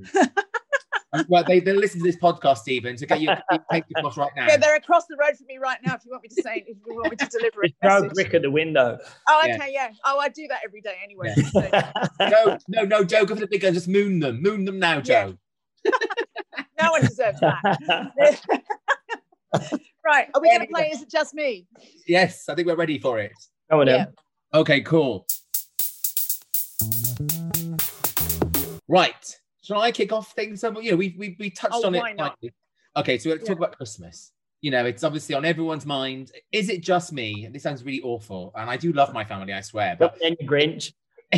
[1.28, 2.96] well, they they listen to this podcast, Stephen.
[2.98, 3.30] So get you
[3.72, 4.46] take the off right now.
[4.46, 5.94] yeah, they're across the road from me right now.
[5.94, 8.08] If you want me to say, if you want me to deliver a Just throw
[8.10, 8.98] brick at the window.
[9.28, 9.90] Oh, okay, yeah.
[10.04, 11.32] Oh, I do that every day anyway.
[11.36, 11.92] Yeah.
[12.18, 13.72] So, no, no, no, Joe, go for the big gun.
[13.74, 15.00] Just moon them, moon them now, Yeah.
[15.00, 15.38] Joe.
[16.80, 18.40] no one deserves that.
[20.04, 20.90] right, are we going to play?
[20.92, 21.66] Is it just me?
[22.06, 23.32] Yes, I think we're ready for it.
[23.70, 24.06] Come on, Yeah.
[24.52, 25.26] Okay, cool.
[28.88, 29.38] Right.
[29.68, 30.62] Shall I kick off things?
[30.62, 31.98] You know, we we, we touched Oh, on it.
[31.98, 32.38] why not?
[32.96, 33.66] Okay, so let's talk Yeah.
[33.66, 34.33] about Christmas.
[34.62, 36.33] You know, it's obviously on everyone's mind.
[36.52, 37.44] Is it just me?
[37.44, 38.50] And this sounds really awful.
[38.57, 39.94] And I do love my family, I swear.
[39.98, 40.94] But Then you Grinch.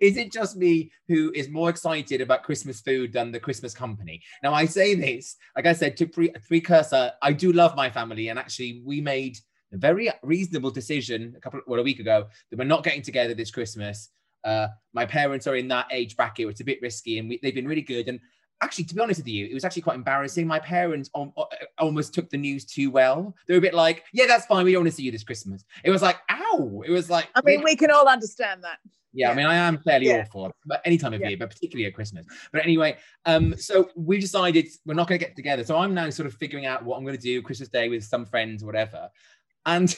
[0.00, 4.22] is it just me who is more excited about Christmas food than the Christmas company?
[4.42, 8.28] Now, I say this, like I said, to pre- precursor, I do love my family,
[8.28, 9.36] and actually, we made
[9.74, 13.34] a very reasonable decision a couple, well, a week ago that we're not getting together
[13.34, 14.08] this Christmas.
[14.44, 17.38] Uh, my parents are in that age bracket; where it's a bit risky, and we,
[17.42, 18.08] they've been really good.
[18.08, 18.20] And
[18.60, 20.46] actually, to be honest with you, it was actually quite embarrassing.
[20.46, 23.34] My parents al- almost took the news too well.
[23.46, 24.64] They were a bit like, "Yeah, that's fine.
[24.64, 27.28] We don't want to see you this Christmas." It was like, "Ow!" It was like,
[27.34, 28.78] I mean, we can all understand that.
[29.16, 30.22] yeah, I mean, I am fairly Yeah.
[30.22, 31.28] awful, but any time of Yeah.
[31.28, 32.26] year, but particularly at Christmas.
[32.52, 35.62] But anyway, um, so we decided we're not going to get together.
[35.64, 38.02] So I'm now sort of figuring out what I'm going to do Christmas Day with
[38.04, 39.08] some friends, or whatever.
[39.66, 39.94] And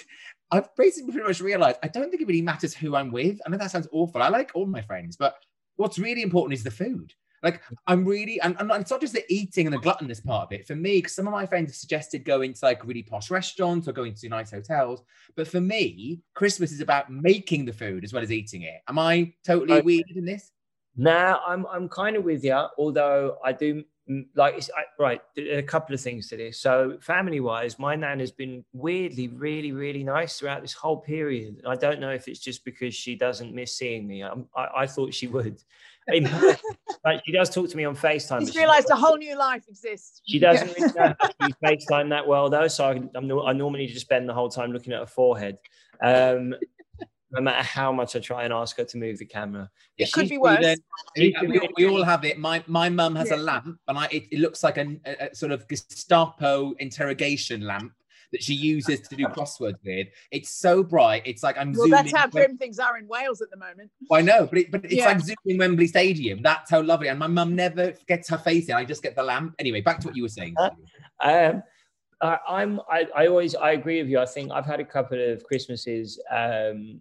[0.50, 3.40] I've basically pretty much realized I don't think it really matters who I'm with.
[3.44, 4.22] I know that sounds awful.
[4.22, 5.36] I like all my friends, but
[5.76, 7.12] what's really important is the food.
[7.42, 10.52] Like I'm really, and, and it's not just the eating and the gluttonous part of
[10.52, 10.66] it.
[10.66, 13.86] For me, because some of my friends have suggested going to like really posh restaurants
[13.86, 15.02] or going to nice hotels.
[15.36, 18.80] But for me, Christmas is about making the food as well as eating it.
[18.88, 19.84] Am I totally okay.
[19.84, 20.50] weird in this?
[20.96, 22.66] Nah, I'm I'm kind of with you.
[22.78, 23.84] Although I do
[24.34, 28.20] like it's I, right a couple of things to this so family wise my nan
[28.20, 32.38] has been weirdly really really nice throughout this whole period i don't know if it's
[32.38, 35.60] just because she doesn't miss seeing me I, I thought she would
[37.04, 38.40] like she does talk to me on FaceTime.
[38.40, 40.22] She's realised a whole new life exists.
[40.24, 41.14] She doesn't really
[41.64, 44.92] FaceTime that well though, so I, I'm, I normally just spend the whole time looking
[44.92, 45.58] at her forehead.
[46.00, 46.54] Um,
[47.30, 49.70] no matter how much I try and ask her to move the camera.
[49.98, 50.76] It could be worse.
[51.16, 52.38] we, we, we, all have it.
[52.38, 53.36] My my mum has yeah.
[53.36, 57.92] a lamp, and I it, it looks like a, a, sort of Gestapo interrogation lamp
[58.32, 60.08] that she uses to do crosswords with.
[60.30, 61.22] It's so bright.
[61.24, 61.72] It's like I'm.
[61.72, 63.90] Well, that's how grim things are in Wales at the moment.
[64.10, 65.06] I know, but it, but it's yeah.
[65.06, 66.42] like zooming Wembley Stadium.
[66.42, 67.08] That's how lovely.
[67.08, 68.76] And my mum never gets her face in.
[68.76, 69.54] I just get the lamp.
[69.58, 70.54] Anyway, back to what you were saying.
[71.22, 71.62] um,
[72.20, 72.80] I'm.
[72.88, 73.54] I, I always.
[73.54, 74.20] I agree with you.
[74.20, 77.00] I think I've had a couple of Christmases um,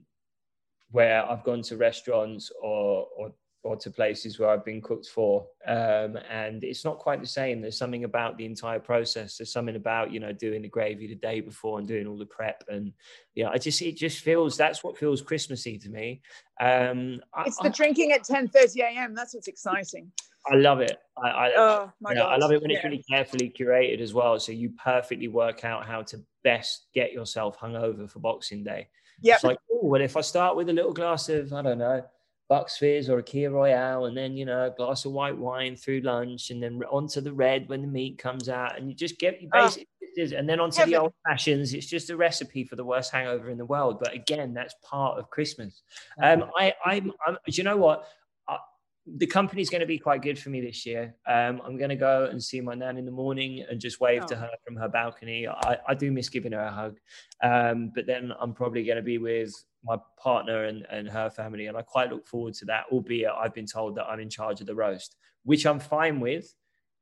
[0.92, 3.34] where I've gone to restaurants or or
[3.66, 5.48] or to places where I've been cooked for.
[5.68, 7.62] Um, and it's not quite the same.
[7.62, 9.38] There's something about the entire process.
[9.38, 12.28] There's something about, you know, doing the gravy the day before and doing all the
[12.28, 12.64] prep.
[12.68, 12.94] And
[13.34, 16.22] yeah, I just, it just feels, that's what feels Christmassy to me.
[16.62, 19.16] Um, it's I, the drinking at 10 30 a.m.
[19.16, 20.12] That's what's exciting.
[20.46, 21.00] I love it.
[21.18, 22.78] I, I, oh, my you know, I love it when yeah.
[22.78, 24.40] it's really carefully curated as well.
[24.40, 28.90] So you perfectly work out how to best get yourself hungover for Boxing Day.
[29.22, 29.36] Yeah.
[29.36, 32.04] It's like, oh, well, if I start with a little glass of, I don't know,
[32.48, 35.76] Bucks Fizz or a Kir Royale, and then you know a glass of white wine
[35.76, 39.18] through lunch, and then onto the red when the meat comes out, and you just
[39.18, 39.64] get your ah.
[39.64, 39.88] basic,
[40.20, 40.92] oh, and then onto heaven.
[40.92, 41.74] the old fashions.
[41.74, 44.00] It's just a recipe for the worst hangover in the world.
[44.00, 45.82] But again, that's part of Christmas.
[46.22, 48.08] Um, I, I'm, I'm, do you know what?
[49.08, 51.16] The company's going to be quite good for me this year.
[51.28, 54.24] Um, I'm going to go and see my nan in the morning and just wave
[54.24, 54.28] oh.
[54.28, 55.48] to her from her balcony.
[55.48, 56.98] I, I, do miss giving her a hug,
[57.44, 61.68] um, but then I'm probably going to be with my partner and, and her family,
[61.68, 62.86] and I quite look forward to that.
[62.92, 66.52] Albeit I've been told that I'm in charge of the roast, which I'm fine with.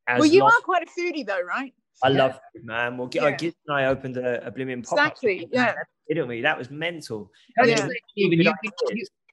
[0.07, 1.73] well, you are quite a foodie, though, right?
[2.03, 2.17] I yeah.
[2.17, 2.97] love food, man.
[2.97, 3.31] Well, yeah.
[3.31, 5.47] Giz and I opened a, a blooming pop Exactly.
[5.51, 5.73] Yeah.
[6.09, 6.41] Didn't we?
[6.41, 7.31] That was mental.
[7.63, 7.87] Yeah.
[8.15, 8.47] You,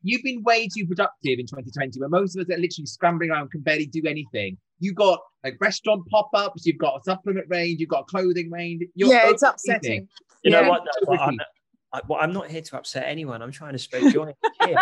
[0.02, 3.50] you've been way too productive in 2020 where most of us are literally scrambling around
[3.50, 7.88] can barely do anything you've got like restaurant pop-ups you've got a supplement range you've
[7.88, 10.08] got a clothing range You're yeah it's upsetting
[10.42, 10.60] you yeah.
[10.60, 11.38] know what no, I'm,
[11.92, 13.42] I, well, I'm not here to upset anyone.
[13.42, 14.32] I'm trying to spread joy.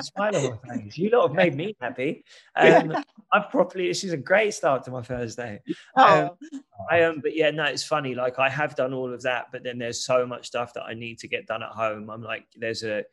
[0.00, 0.96] smile on my face.
[0.96, 2.24] You lot have made me happy.
[2.54, 2.94] Um,
[3.32, 3.88] I've properly.
[3.88, 5.60] This is a great start to my Thursday.
[5.96, 6.60] Um, oh.
[6.90, 8.14] I am, um, but yeah, no, it's funny.
[8.14, 10.94] Like I have done all of that, but then there's so much stuff that I
[10.94, 12.10] need to get done at home.
[12.10, 13.04] I'm like, there's a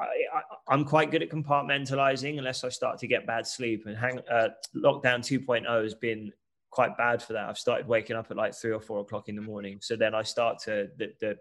[0.00, 3.86] I, am quite good at compartmentalizing unless I start to get bad sleep.
[3.86, 6.32] And hang, uh, lockdown 2.0 has been
[6.70, 7.48] quite bad for that.
[7.48, 9.78] I've started waking up at like three or four o'clock in the morning.
[9.80, 11.38] So then I start to the, the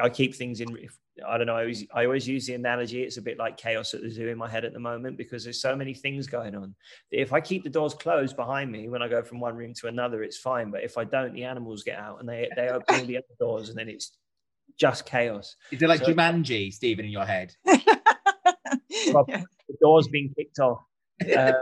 [0.00, 0.68] I keep things in.
[1.26, 1.56] I don't know.
[1.56, 3.02] I always, I always use the analogy.
[3.02, 5.42] It's a bit like chaos at the zoo in my head at the moment because
[5.42, 6.74] there's so many things going on.
[7.10, 9.88] If I keep the doors closed behind me when I go from one room to
[9.88, 10.70] another, it's fine.
[10.70, 13.26] But if I don't, the animals get out and they they open all the other
[13.40, 14.16] doors, and then it's
[14.78, 15.56] just chaos.
[15.72, 17.52] Is it like so, Jumanji, Stephen, in your head?
[18.90, 19.46] the
[19.80, 20.80] doors being kicked off.
[21.36, 21.52] Uh,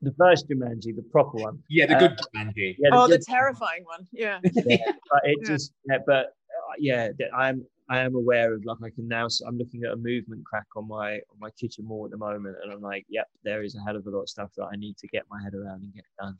[0.00, 1.58] the first Jumanji, the proper one.
[1.68, 2.76] Yeah, the good uh, Jumanji.
[2.78, 4.06] Yeah, the oh, the terrifying one.
[4.12, 4.38] Yeah.
[4.42, 4.78] yeah
[5.10, 5.46] but it yeah.
[5.46, 9.28] just, yeah, but uh, yeah, I'm I am aware of like I can now.
[9.46, 12.56] I'm looking at a movement crack on my on my kitchen wall at the moment,
[12.62, 14.76] and I'm like, yep, there is a hell of a lot of stuff that I
[14.76, 16.36] need to get my head around and get done.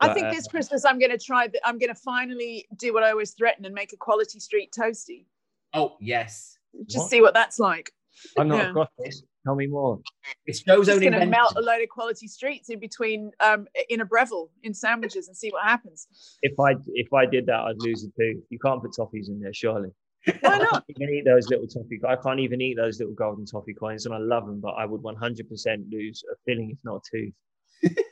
[0.00, 1.48] But, I think this uh, Christmas I'm going to try.
[1.64, 5.24] I'm going to finally do what I always threaten and make a quality street toasty.
[5.74, 6.58] Oh yes.
[6.86, 7.10] Just what?
[7.10, 7.92] see what that's like.
[8.38, 8.70] I'm not yeah.
[8.70, 9.22] across this.
[9.44, 10.00] Tell me more.
[10.46, 14.00] It's Joe's only going to melt a load of quality streets in between um, in
[14.00, 16.06] a Breville in sandwiches and see what happens.
[16.42, 18.42] If I if I did that, I'd lose a tooth.
[18.50, 19.90] You can't put toffees in there, surely.
[20.40, 20.84] Why not?
[20.88, 22.00] I can't eat those little toffee.
[22.06, 24.60] I can't even eat those little golden toffee coins, and I love them.
[24.60, 27.94] But I would 100% lose a filling, if not a tooth.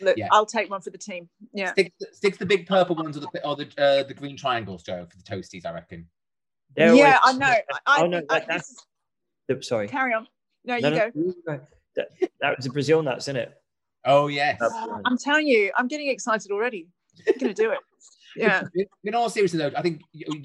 [0.00, 0.28] Look, yeah.
[0.30, 1.28] I'll take one for the team.
[1.52, 1.72] Yeah.
[1.72, 5.06] Stick, stick the big purple ones or the or the uh, the green triangles, Joe,
[5.10, 5.66] for the toasties.
[5.66, 6.06] I reckon.
[6.76, 7.54] They're yeah, always, I know.
[7.86, 8.86] I, oh no, that, I, that's.
[9.50, 9.88] Is, sorry.
[9.88, 10.26] Carry on.
[10.64, 11.10] No, you no, go.
[11.14, 11.60] No,
[11.96, 12.10] that,
[12.40, 13.54] that was a Brazil nuts, isn't it?
[14.04, 14.60] Oh yes.
[15.04, 16.88] I'm telling you, I'm getting excited already.
[17.26, 17.78] I'm gonna do it.
[18.36, 18.62] Yeah.
[19.02, 20.02] In all seriousness, though, I think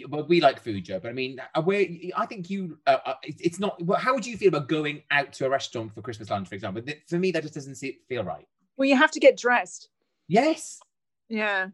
[0.10, 1.00] well, we like food, Joe.
[1.00, 1.86] But I mean, uh, where
[2.18, 3.80] I think you, uh, uh it's not.
[4.00, 6.82] How would you feel about going out to a restaurant for Christmas lunch, for example?
[7.08, 7.78] For me, that just doesn't
[8.10, 8.48] feel right.
[8.76, 9.90] Well, you have to get dressed.
[10.28, 10.80] Yes.
[11.30, 11.68] Yeah.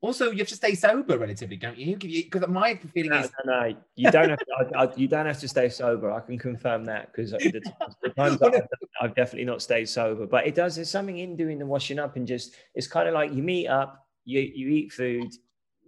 [0.00, 1.96] Also, you have to stay sober relatively, don't you?
[1.96, 4.46] Because my feeling no, is no, no, you don't have to.
[4.76, 6.12] I, I, you don't have to stay sober.
[6.12, 7.60] I can confirm that because the,
[8.02, 8.62] the, times I've,
[9.00, 10.24] I've, definitely not stayed sober.
[10.24, 10.76] But it does.
[10.76, 12.54] There's something in doing the washing up and just.
[12.76, 15.32] It's kind of like you meet up, you you eat food,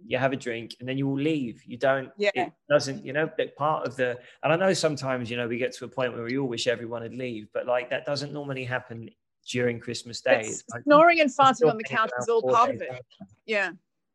[0.05, 1.63] you have a drink, and then you all leave.
[1.65, 2.09] You don't.
[2.17, 2.31] Yeah.
[2.35, 3.05] It doesn't.
[3.05, 4.19] You know, part of the.
[4.43, 6.67] And I know sometimes you know we get to a point where we all wish
[6.67, 9.09] everyone would leave, but like that doesn't normally happen
[9.47, 10.51] during Christmas Day.
[10.73, 13.05] Like, snoring and farting on the couch is all part of it.
[13.45, 13.71] Yeah.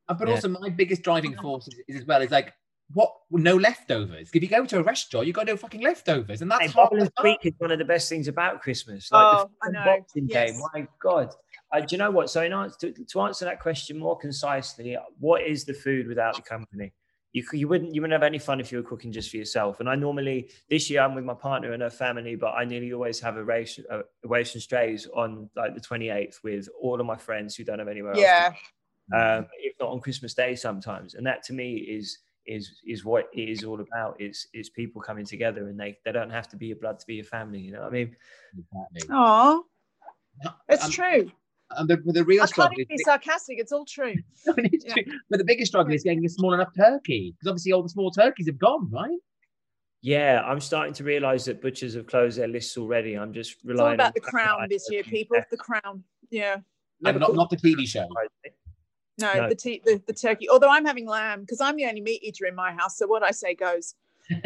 [0.09, 0.35] But yeah.
[0.35, 2.53] also my biggest driving force is, is, as well is like
[2.93, 4.31] what no leftovers.
[4.33, 7.01] If you go to a restaurant, you got no fucking leftovers, and that's hey, Bubble
[7.01, 9.11] and Squeak is one of the best things about Christmas.
[9.11, 9.85] Like oh, the I know.
[9.85, 10.53] Boxing yes.
[10.53, 11.31] Day, my god.
[11.73, 12.31] Uh, do you know what?
[12.31, 16.37] So, in answer, to, to, answer that question more concisely, what is the food without
[16.37, 16.93] the company?
[17.33, 19.81] You, you wouldn't you wouldn't have any fun if you were cooking just for yourself.
[19.81, 22.93] And I normally this year I'm with my partner and her family, but I nearly
[22.93, 27.05] always have a race a race and strays on like the 28th with all of
[27.05, 28.21] my friends who don't have anywhere else.
[28.21, 28.51] yeah.
[28.53, 28.57] else.
[29.15, 33.29] Um, if not on Christmas Day sometimes, and that to me is is is what
[33.33, 34.17] it is all about.
[34.19, 37.07] It's it's people coming together, and they they don't have to be your blood to
[37.07, 37.61] be your family.
[37.61, 38.17] You know what I mean?
[39.11, 39.65] Oh,
[40.69, 41.31] it's um, true.
[41.71, 43.59] And the, the real I struggle can't be sarcastic.
[43.59, 44.15] It's all true.
[44.47, 44.95] it's yeah.
[44.95, 45.03] true.
[45.29, 48.11] But the biggest struggle is getting a small enough turkey because obviously all the small
[48.11, 49.19] turkeys have gone, right?
[50.03, 53.15] Yeah, I'm starting to realise that butchers have closed their lists already.
[53.15, 53.95] I'm just relying.
[53.95, 55.39] It's all about the crown this year, people.
[55.51, 56.05] The crown.
[56.31, 56.59] Yeah.
[57.05, 58.07] And not, not the TV show.
[59.19, 59.49] No, no.
[59.49, 60.49] The, t- the the turkey.
[60.49, 63.23] Although I'm having lamb because I'm the only meat eater in my house, so what
[63.23, 63.95] I say goes.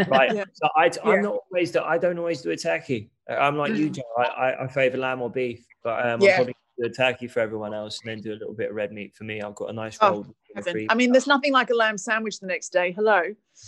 [0.08, 0.34] Right.
[0.34, 0.44] yeah.
[0.52, 1.20] So I, I'm yeah.
[1.22, 1.76] not always.
[1.76, 3.10] I don't always do a turkey.
[3.28, 4.02] I'm like you, Joe.
[4.18, 6.30] I, I, I favour lamb or beef, but um, yeah.
[6.30, 8.76] I'm probably do a turkey for everyone else, and then do a little bit of
[8.76, 9.40] red meat for me.
[9.40, 10.26] I've got a nice roll.
[10.56, 12.92] Oh, I mean, there's nothing like a lamb sandwich the next day.
[12.92, 13.22] Hello.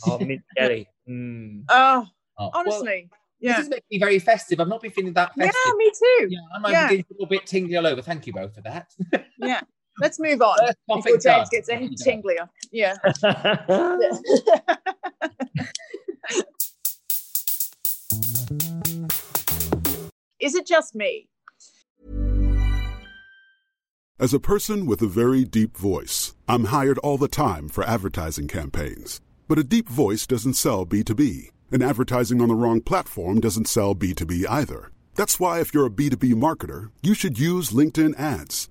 [0.07, 0.89] Oh, mint jelly.
[1.09, 1.65] Mm.
[1.69, 2.07] Oh,
[2.39, 3.09] oh, honestly.
[3.11, 3.57] Well, yeah.
[3.57, 4.61] This is making me very festive.
[4.61, 5.55] I've not been feeling that festive.
[5.67, 6.29] Yeah, me too.
[6.31, 6.91] Yeah, I'm yeah.
[6.91, 8.01] a little bit tingly all over.
[8.01, 8.95] Thank you both for that.
[9.39, 9.63] yeah.
[10.01, 10.57] Let's move on
[10.89, 11.47] before James done.
[11.51, 12.49] gets any tinglier.
[12.73, 12.95] Yeah.
[20.41, 21.29] Is it just me?
[24.19, 28.49] As a person with a very deep voice, I'm hired all the time for advertising
[28.49, 29.21] campaigns.
[29.49, 33.95] But a deep voice doesn't sell B2B, and advertising on the wrong platform doesn't sell
[33.95, 34.91] B2B either.
[35.15, 38.71] That's why, if you're a B2B marketer, you should use LinkedIn ads.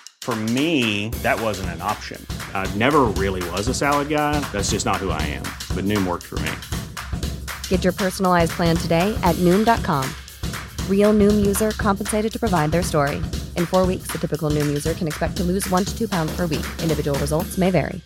[0.21, 2.23] For me, that wasn't an option.
[2.53, 4.39] I never really was a salad guy.
[4.51, 5.41] That's just not who I am.
[5.75, 6.51] But Noom worked for me.
[7.69, 10.07] Get your personalized plan today at Noom.com.
[10.89, 13.15] Real Noom user compensated to provide their story.
[13.57, 16.35] In four weeks, the typical Noom user can expect to lose one to two pounds
[16.35, 16.65] per week.
[16.83, 17.99] Individual results may vary.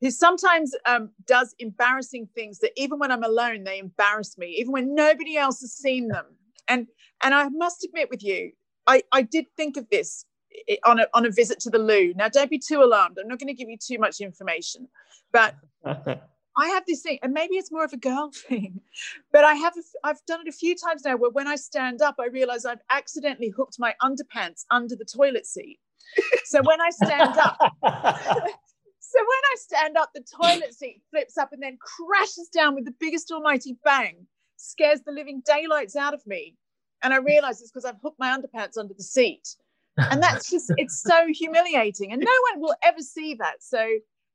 [0.00, 4.72] Who sometimes um, does embarrassing things that even when I'm alone, they embarrass me, even
[4.72, 6.24] when nobody else has seen them.
[6.68, 6.86] And
[7.22, 8.52] and I must admit with you,
[8.86, 10.24] I, I did think of this
[10.68, 12.14] eh, on a, on a visit to the loo.
[12.16, 13.18] Now, don't be too alarmed.
[13.20, 14.88] I'm not going to give you too much information,
[15.32, 15.54] but
[16.58, 18.80] I have this thing, and maybe it's more of a girl thing,
[19.32, 22.02] but I have, a, I've done it a few times now where when I stand
[22.02, 25.78] up, I realize I've accidentally hooked my underpants under the toilet seat.
[26.44, 31.52] So when I stand up, so when I stand up, the toilet seat flips up
[31.52, 36.26] and then crashes down with the biggest almighty bang, scares the living daylights out of
[36.26, 36.56] me.
[37.02, 39.54] And I realize it's because I've hooked my underpants under the seat.
[39.96, 43.62] and that's just it's so humiliating, and no one will ever see that.
[43.62, 43.84] So,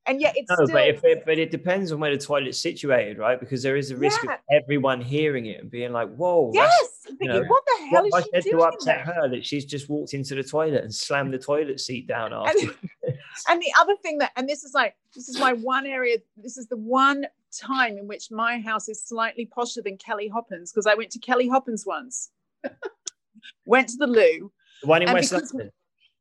[0.05, 2.59] and yet it's No, still but if it, but it depends on where the toilet's
[2.59, 3.39] situated, right?
[3.39, 4.34] Because there is a risk Yeah.
[4.34, 7.07] of everyone hearing it and being like, "Whoa, yes.
[7.22, 8.64] you know, what the hell what is I she said to doing?
[8.64, 12.07] in upset her that she's just walked into the toilet and slammed the toilet seat
[12.07, 12.68] down after?"
[13.49, 16.55] And the other thing that, and this is like, this is my one area, this
[16.55, 20.86] is the one time in which my house is slightly posher than Kelly Hoppen's, because
[20.86, 22.30] I went to Kelly Hoppen's once,
[23.66, 24.51] went to the loo.
[24.82, 25.72] the one in And West because- London.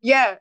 [0.00, 0.36] Yeah.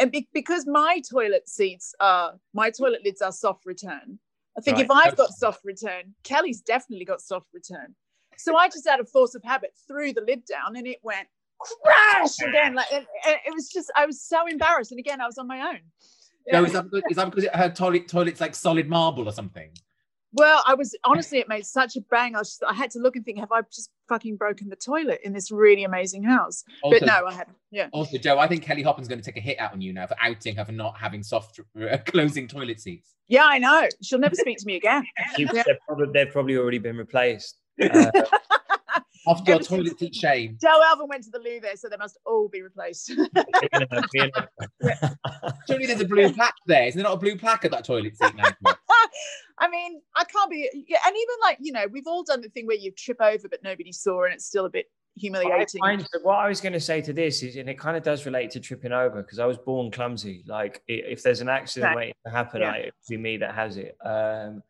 [0.00, 4.18] And be- because my toilet seats are, my toilet lids are soft return.
[4.56, 7.94] I think if I've got soft return, Kelly's definitely got soft return.
[8.38, 11.28] So I just, out of force of habit, threw the lid down and it went
[11.82, 12.74] crash again.
[12.74, 14.90] Like, and it was just, I was so embarrassed.
[14.92, 15.80] And again, I was on my own.
[16.50, 19.70] No, is that because, is that because her toilet toilet's like solid marble or something?
[20.34, 22.34] Well, I was honestly, it made such a bang.
[22.34, 24.76] I, was just, I had to look and think, have I just fucking broken the
[24.76, 26.64] toilet in this really amazing house?
[26.82, 27.56] Also, but no, I hadn't.
[27.70, 27.88] Yeah.
[27.92, 30.06] Also, Joe, I think Kelly Hoppen's going to take a hit out on you now
[30.06, 33.14] for outing her for not having soft uh, closing toilet seats.
[33.28, 33.88] Yeah, I know.
[34.02, 35.04] She'll never speak to me again.
[35.38, 35.52] Yeah.
[35.52, 37.58] they've, probably, they've probably already been replaced.
[39.24, 40.58] Uh, After your toilet seat shame.
[40.60, 43.08] Joe Elvin went to the loo there, so they must all be replaced.
[43.08, 45.16] you know, being a-
[45.68, 46.88] Surely there's a blue plaque there.
[46.88, 48.74] Is there not a blue plaque at that toilet seat now?
[49.62, 52.48] I mean, I can't be, yeah, and even like, you know, we've all done the
[52.48, 54.86] thing where you trip over, but nobody saw, and it's still a bit
[55.16, 55.80] I humiliating.
[55.80, 58.26] find what I was going to say to this is, and it kind of does
[58.26, 60.42] relate to tripping over because I was born clumsy.
[60.48, 61.96] Like if there's an accident Right.
[61.96, 62.72] waiting to happen, Yeah.
[62.72, 63.96] I, it's be me that has it.
[64.04, 64.62] Um,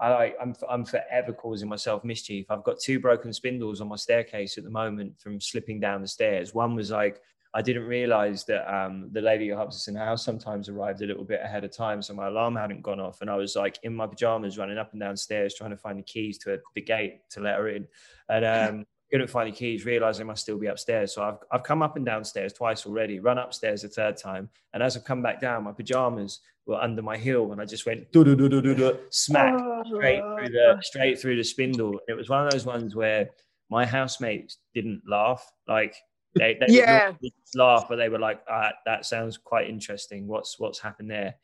[0.00, 2.46] I like I'm I'm forever causing myself mischief.
[2.50, 6.08] I've got two broken spindles on my staircase at the moment from slipping down the
[6.08, 6.52] stairs.
[6.52, 7.20] One was like
[7.54, 11.02] I didn't realize that um, the lady who helps us in the house sometimes arrived
[11.02, 13.54] a little bit ahead of time, so my alarm hadn't gone off, and I was
[13.54, 16.80] like in my pajamas running up and downstairs trying to find the keys to the
[16.80, 17.86] gate to let her in,
[18.28, 19.84] and um, couldn't find the keys.
[19.84, 23.20] Realized I must still be upstairs, so I've I've come up and downstairs twice already.
[23.20, 27.02] Run upstairs a third time, and as I've come back down, my pajamas were under
[27.02, 29.54] my heel, and I just went do do do do do do smack
[29.86, 32.00] straight through the straight through the spindle.
[32.08, 33.30] It was one of those ones where
[33.70, 35.48] my housemates didn't laugh.
[35.68, 35.94] Like
[36.36, 37.12] they, they Yeah.
[37.54, 40.26] laugh, but they were like, ah, "That sounds quite interesting.
[40.26, 41.34] What's what's happened there?"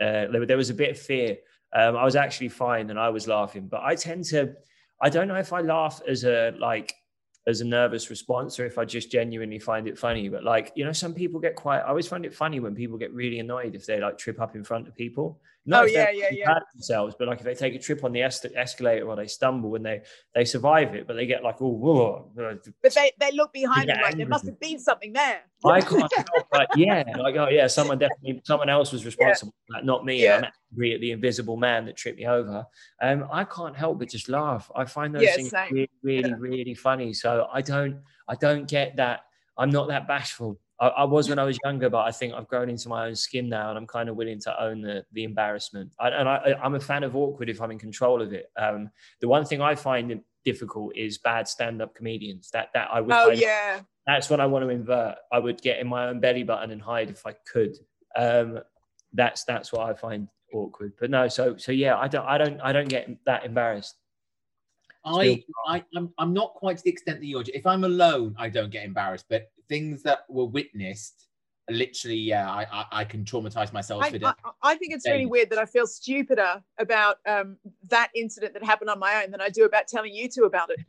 [0.00, 1.36] Uh, there, there was a bit of fear.
[1.74, 4.54] Um, I was actually fine, and I was laughing, but I tend to.
[5.02, 6.94] I don't know if I laugh as a like
[7.46, 10.28] as a nervous response or if I just genuinely find it funny.
[10.28, 12.98] But like, you know, some people get quite I always find it funny when people
[12.98, 15.40] get really annoyed if they like trip up in front of people.
[15.66, 16.54] Not Oh, yeah, yeah, yeah.
[16.72, 19.74] themselves, but like if they take a trip on the es- escalator or they stumble
[19.74, 20.00] and they
[20.34, 22.32] they survive it, but they get like, oh, whoa.
[22.34, 25.42] But they, they look behind Yeah, them like there must have been something there.
[25.64, 29.74] I can't help but yeah, like oh yeah, someone definitely someone else was responsible for
[29.74, 30.22] that, not me.
[30.24, 30.36] Yeah.
[30.36, 32.66] I'm angry at the invisible man that tripped me over.
[33.02, 34.70] Um, I can't help but just laugh.
[34.74, 35.72] I find those Yeah, things same.
[35.72, 36.36] really, really, Yeah.
[36.38, 37.12] really funny.
[37.12, 39.20] So I don't, I don't get that.
[39.58, 40.58] I'm not that bashful.
[40.80, 43.14] I, I was when I was younger, but I think I've grown into my own
[43.14, 45.92] skin now, and I'm kind of willing to own the the embarrassment.
[46.00, 48.50] I, and I, I'm a fan of awkward if I'm in control of it.
[48.56, 52.50] Um, the one thing I find difficult is bad stand-up comedians.
[52.52, 53.12] That that I would.
[53.12, 53.80] Oh I- yeah.
[54.06, 55.16] that's what I want to invert.
[55.30, 57.76] I would get in my own belly button and hide if I could.
[58.16, 58.60] Um,
[59.12, 60.94] that's that's what I find awkward.
[60.98, 63.96] But no, so so yeah, I don't I don't I don't get that embarrassed.
[65.02, 67.42] I, I, I'm, I'm not quite to the extent that you're.
[67.54, 69.24] If I'm alone, I don't get embarrassed.
[69.30, 71.28] But things that were witnessed,
[71.70, 74.02] literally, yeah, I, I, I can traumatize myself.
[74.02, 77.56] I, for I, I think it's really weird that I feel stupider about um,
[77.88, 80.70] that incident that happened on my own than I do about telling you two about
[80.70, 80.80] it.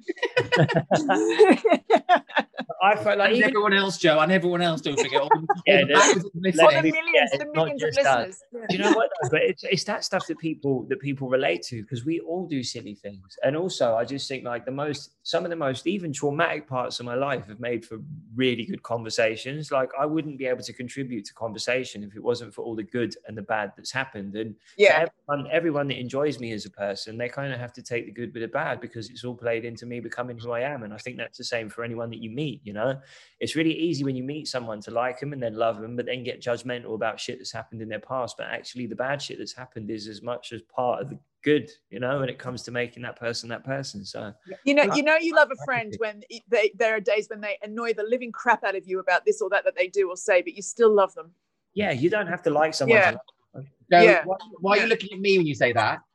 [2.84, 5.22] I felt like and even, everyone else, Joe, and everyone else, don't forget.
[5.22, 7.56] All, the- Yeah, all the there's- thousands of let's For the millions, yeah, the it's
[7.56, 8.44] millions of listeners.
[8.52, 8.60] Yeah.
[8.70, 9.10] Do you know what?
[9.22, 9.30] though?
[9.30, 12.64] But it's, it's that stuff that people that people relate to because we all do
[12.64, 13.38] silly things.
[13.44, 17.00] And also, I just think like the most, some of the most even traumatic parts
[17.00, 18.00] of my life have made for
[18.36, 19.72] really good conversations.
[19.72, 22.84] Like I wouldn't be able to contribute to conversation if it wasn't for all the
[22.84, 24.36] good and the bad that's happened.
[24.36, 25.06] And Yeah.
[25.30, 28.12] everyone, everyone that enjoys me as a person, they kind of have to take the
[28.12, 30.84] good with the bad because it's all played into me becoming who I am.
[30.84, 32.62] And I think that's the same for anyone that you meet.
[32.64, 33.00] You know,
[33.40, 36.06] it's really easy when you meet someone to like them and then love them, but
[36.06, 38.36] then get judgmental about shit that's happened in their past.
[38.38, 41.72] But actually, the bad shit that's happened is as much as part of the good,
[41.90, 44.06] you know, when it comes to making that person that person.
[44.06, 47.42] So You know, you know, you love a friend when they, there are days when
[47.42, 50.10] they annoy the living crap out of you about this or that that they do
[50.10, 51.32] or say, but you still love them.
[51.74, 52.98] yeah, you don't have to like someone.
[53.00, 53.12] Yeah.
[53.12, 53.20] to love
[53.56, 53.68] them.
[53.92, 54.24] Joe, Yeah.
[54.26, 56.00] why, why are you looking at me when you say that?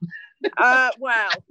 [0.59, 1.31] Uh, wow.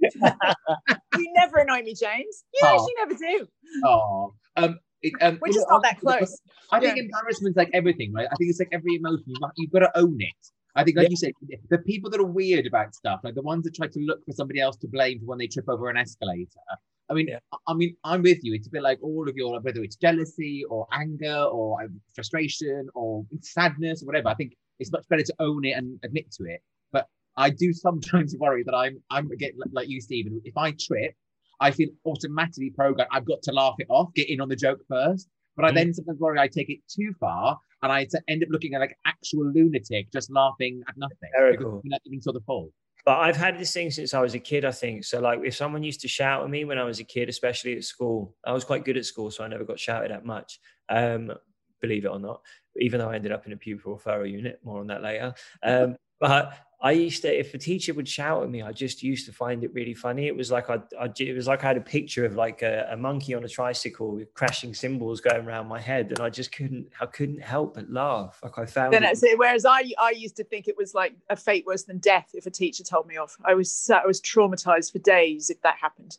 [1.14, 2.44] you never annoy me, James.
[2.54, 2.72] You Oh.
[2.74, 3.48] actually never do.
[3.84, 6.40] Oh, um, it, um, We're just not that close.
[6.72, 7.04] I think Yeah.
[7.04, 8.26] embarrassment's like everything, right?
[8.30, 9.24] I think it's like every emotion.
[9.26, 10.34] You've got, you've got to own it.
[10.74, 11.10] I think, like Yeah.
[11.10, 11.32] you said,
[11.70, 14.32] the people that are weird about stuff, like the ones that try to look for
[14.32, 16.60] somebody else to blame for when they trip over an escalator,
[17.08, 17.38] I mean, Yeah.
[17.68, 18.52] I mean, I'm with you.
[18.54, 22.88] It's a bit like all of your, whether it's jealousy or anger or um, frustration
[22.94, 24.28] or sadness or whatever.
[24.28, 26.60] I think it's much better to own it and admit to it.
[26.92, 30.40] But I do sometimes worry that I'm, I'm again like- like you, Stephen.
[30.44, 31.14] If I trip,
[31.60, 33.10] I feel automatically programmed.
[33.12, 35.28] I've got to laugh it off, get in on the joke first.
[35.56, 35.74] But I Mm.
[35.74, 38.96] then sometimes worry I take it too far and I end up looking at like
[39.06, 41.30] actual lunatic, just laughing at nothing.
[41.34, 42.72] I'm not even saw the fall.
[43.06, 45.04] But I've had this thing since I was a kid, I think.
[45.04, 47.76] So, like, if someone used to shout at me when I was a kid, especially
[47.76, 50.58] at school, I was quite good at school, so I never got shouted at much,
[50.88, 51.32] um,
[51.80, 52.40] believe it or not,
[52.80, 54.58] even though I ended up in a pupil referral unit.
[54.64, 55.34] More on that later.
[55.62, 59.24] Um, but I used to, if a teacher would shout at me, I just used
[59.26, 60.26] to find it really funny.
[60.26, 62.88] It was like I, I it was like I had a picture of like a,
[62.90, 66.52] a monkey on a tricycle with crashing cymbals going around my head, and I just
[66.52, 68.38] couldn't, I couldn't help but laugh.
[68.42, 71.36] Like I found Then it whereas I I used to think it was like a
[71.36, 73.38] fate worse than death if a teacher told me off.
[73.42, 76.18] I was I was traumatized for days if that happened.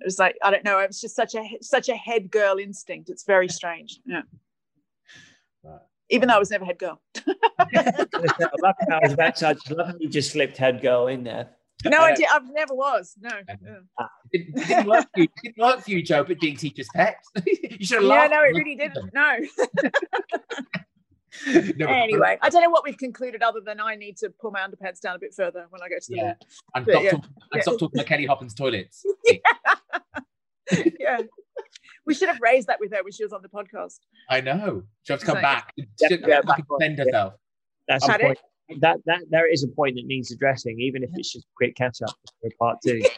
[0.00, 0.78] It was like I don't know.
[0.78, 3.08] It was just such a such a head girl instinct.
[3.08, 4.00] It's very strange.
[4.04, 4.22] Yeah.
[6.10, 7.00] Even though I was never head girl.
[7.16, 7.26] I
[8.62, 11.06] love how I was about to, I just love how you just slipped head girl
[11.06, 11.48] in there.
[11.84, 12.26] No, I uh, did.
[12.30, 13.14] I never was.
[13.20, 13.30] No.
[13.30, 15.24] Uh, yeah, It, it didn't work for you.
[15.24, 17.16] It didn't work for you, Joe, but being teacher's pet.
[17.46, 18.32] you should have yeah laughed.
[18.32, 19.14] no, it really didn't.
[19.14, 19.38] No.
[21.76, 24.60] No, anyway, I don't know what we've concluded other than I need to pull my
[24.60, 26.34] underpants down a bit further when I go to the Yeah.
[26.74, 27.10] And stop, yeah.
[27.12, 29.06] talking, and stop talking about Kelly Hoppen's toilets.
[30.98, 31.18] yeah.
[32.06, 33.98] We should have raised that with her when she was on the podcast.
[34.28, 34.82] I know.
[35.02, 35.72] She'll have to come So- back.
[35.76, 37.34] Yeah, should yeah, back and defend herself.
[37.88, 38.24] That's the Had it?
[38.24, 38.38] point.
[38.80, 41.74] That that there is a point that needs addressing, even if it's just a quick
[41.76, 43.02] catch up for part two.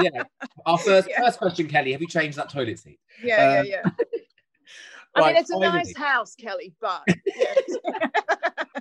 [0.00, 0.22] Yeah.
[0.64, 1.20] Our first Yeah.
[1.20, 2.98] first question, Kelly, have you changed that toilet seat?
[3.22, 3.90] Yeah, Um, yeah, yeah.
[5.14, 5.78] I mean, it's a finally.
[5.78, 7.54] nice house, Kelly, but yeah.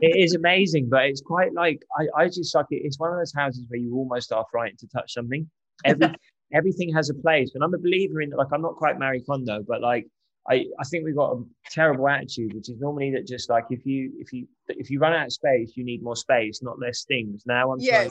[0.01, 2.81] it is amazing, but it's quite like I, I just like it.
[2.85, 5.49] It's one of those houses where you almost are frightened to touch something.
[5.83, 6.07] Every,
[6.53, 9.63] everything has a place, and I'm a believer in like I'm not quite Marie Kondo,
[9.67, 10.05] but like
[10.49, 13.85] I, I think we've got a terrible attitude, which is normally that just like if
[13.85, 17.05] you if you if you run out of space, you need more space, not less
[17.05, 17.43] things.
[17.45, 18.09] Now I'm trying,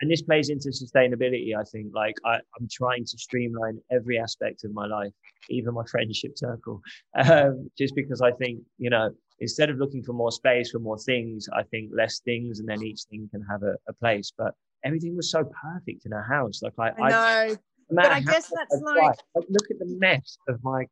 [0.00, 1.56] and this plays into sustainability.
[1.58, 5.12] I think like I, I'm trying to streamline every aspect of my life,
[5.50, 6.80] even my friendship circle,
[7.16, 9.10] um, just because I think you know
[9.40, 12.82] instead of looking for more space for more things, I think less things, and then
[12.82, 14.32] each thing can have a, a place.
[14.36, 14.54] But
[14.84, 16.60] everything was so perfect in our house.
[16.62, 17.48] Like I, I know.
[17.50, 17.56] no
[17.90, 20.86] but I guess that's I try, like- like look at the mess of my.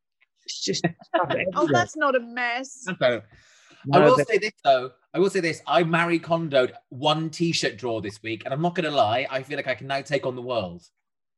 [0.44, 2.84] It's just stuff Oh, that's not a mess.
[2.84, 3.22] So,
[3.92, 4.90] I will but- say this though.
[5.14, 5.62] I will say this.
[5.66, 9.56] I Marie Kondoed one t-shirt drawer this week, and I'm not gonna lie, I feel
[9.56, 10.82] like I can now take on the world.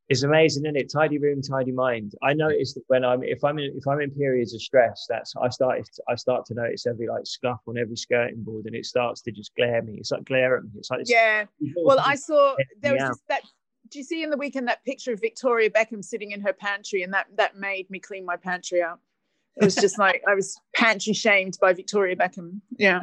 [0.09, 0.91] It's amazing, isn't it?
[0.91, 2.15] Tidy room, tidy mind.
[2.23, 5.35] I notice that when I'm if I'm in if I'm in periods of stress, that's
[5.41, 8.87] I start I start to notice every like scuff on every skirting board, and it
[8.87, 9.97] starts to just glare me.
[9.99, 10.71] It's like glare at me.
[10.79, 11.45] It's like it's, Yeah.
[11.77, 13.09] Well, I saw there was out.
[13.11, 13.43] this, that.
[13.91, 17.03] Do you see in the weekend that picture of Victoria Beckham sitting in her pantry,
[17.03, 18.99] and that that made me clean my pantry out.
[19.57, 22.61] It was just like I was pantry shamed by Victoria Beckham.
[22.79, 23.01] Yeah.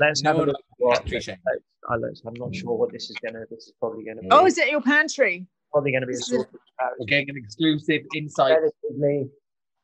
[0.00, 0.56] Let's No have a look.
[0.78, 1.36] what- pantry shame.
[1.46, 3.44] let's- I let's- I'm not sure what this is gonna.
[3.50, 4.28] This is probably gonna be.
[4.30, 5.46] Oh, is it your pantry?
[5.70, 6.60] probably gonna be a sort of
[7.00, 8.56] We're getting an exclusive insight.
[8.58, 9.28] relatively.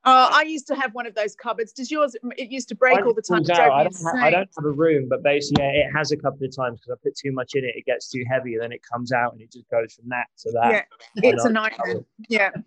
[0.05, 1.73] Oh, I used to have one of those cupboards.
[1.73, 2.17] Does yours?
[2.39, 3.43] It used to break Mine all the time.
[3.51, 3.71] out.
[3.71, 6.47] I don't, ha- I don't have a room, but basically, yeah, it has a couple
[6.47, 7.75] of times because I put too much in it.
[7.77, 10.27] It gets too heavy, and then it comes out, and it just goes from that
[10.39, 10.87] to that.
[11.17, 11.97] Yeah, it's a nightmare.
[12.31, 12.63] Yeah, then-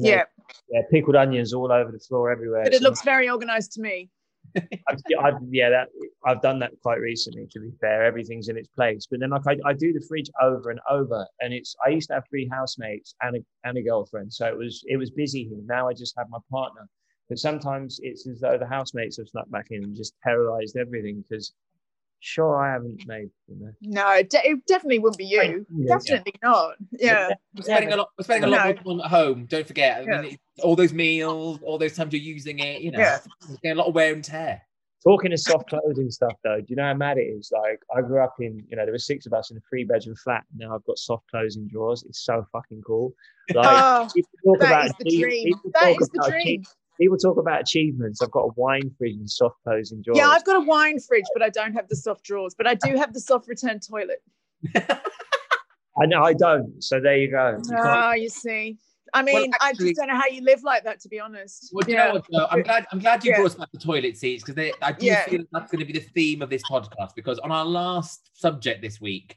[0.00, 0.22] yeah.
[0.70, 2.62] yeah, pickled onions all over the floor everywhere.
[2.64, 4.08] But it So looks very organized to me.
[4.56, 5.88] I've, I've, yeah, that
[6.24, 7.46] I've done that quite recently.
[7.50, 9.06] To be fair, everything's in its place.
[9.10, 11.74] But then, like, I, I do the fridge over and over, and it's.
[11.84, 14.96] I used to have three housemates and a and a girlfriend, so it was it
[14.96, 15.62] was busy here.
[15.66, 16.88] Now I just have my partner.
[17.28, 21.24] But sometimes it's as though the housemates have snuck back in and just terrorized everything.
[21.28, 21.54] Because
[22.22, 23.28] sure, I haven't made.
[23.48, 25.66] You know, No, it, de- it definitely wouldn't be you.
[25.74, 25.96] Yeah.
[25.98, 26.76] Definitely not.
[26.92, 27.30] Yeah.
[27.54, 28.08] We're spending a lot.
[28.18, 28.82] We're spending a lot No.
[28.84, 29.46] more time at home.
[29.46, 29.98] Don't forget.
[29.98, 30.20] I Yeah.
[30.22, 32.80] mean, all those meals, all those times you're using it.
[32.80, 33.18] You know, Yeah.
[33.62, 34.62] getting a lot of wear and tear.
[35.04, 37.50] Talking of soft clothing stuff, though, do you know how mad it is?
[37.52, 39.82] Like, I grew up in, you know, there were six of us in a three
[39.82, 40.44] bedroom flat.
[40.56, 42.04] Now I've got soft closing drawers.
[42.04, 43.12] It's so fucking cool.
[43.54, 44.08] Like, Oh,
[44.44, 45.44] talk that about is the dream.
[45.46, 46.62] people That talk is the dream.
[46.62, 48.22] achie- People talk about achievements.
[48.22, 50.18] I've got a wine fridge and soft closing drawers.
[50.18, 52.54] Yeah, I've got a wine fridge, but I don't have the soft drawers.
[52.56, 54.22] But I do have the soft return toilet.
[56.00, 56.80] I know I don't.
[56.82, 57.58] So there you go.
[57.68, 58.78] You Oh, you see.
[59.14, 61.70] I mean, I actually- just don't know how you live like that, to be honest.
[61.72, 62.12] Well, do you Yeah.
[62.12, 62.86] know what, I'm glad.
[62.92, 63.38] I'm glad you Yeah.
[63.38, 65.24] brought us back to toilet seats because I do Yeah.
[65.26, 67.14] feel that's going to be the theme of this podcast.
[67.16, 69.36] Because on our last subject this week,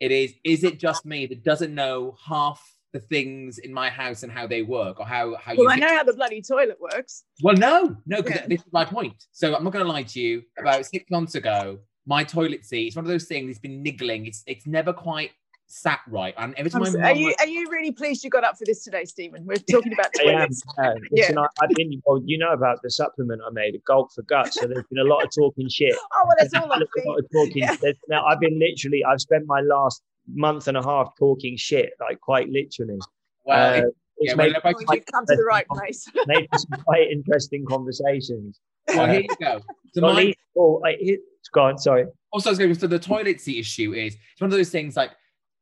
[0.00, 4.22] it is: is it just me that doesn't know half the things in my house
[4.22, 5.58] and how they work, or how how you?
[5.58, 7.24] Well, I know how the bloody toilet works.
[7.42, 8.46] Well, no, no, because Yeah.
[8.48, 9.26] this is my point.
[9.32, 10.42] So I'm not going to lie to you.
[10.58, 12.86] About six months ago, my toilet seat.
[12.86, 13.50] It's one of those things.
[13.50, 14.24] It's been niggling.
[14.26, 15.32] It's it's never quite
[15.66, 16.34] sat right.
[16.38, 18.56] And every time I'm my so- are you are you really pleased you got up
[18.56, 19.44] for this today, Stephen?
[19.44, 20.36] We're talking about I am.
[20.38, 20.62] toilets.
[20.78, 20.92] Yeah.
[21.10, 24.22] Listen, I, I've been, well, you know about the supplement I made, a Gulp for
[24.22, 24.54] Guts.
[24.60, 25.96] So there's been a lot of talking shit.
[26.16, 27.46] Oh well, that's all I've a lot been.
[27.46, 27.62] talking.
[27.64, 27.92] Yeah.
[28.08, 30.00] Now, I've been literally, I've spent my last
[30.32, 32.98] month and a half talking shit, like quite literally.
[33.44, 36.06] well, Uh, it's yeah, made, well, if I could You've come to the right place.
[36.26, 38.60] made for some quite interesting conversations.
[38.88, 39.60] well, here you go.
[39.92, 41.78] So Not least- oh, like, here- it's gone.
[41.78, 42.06] Sorry.
[42.32, 44.70] also, I was going to so the toilet seat issue is it's one of those
[44.70, 45.10] things like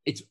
[0.05, 0.23] it's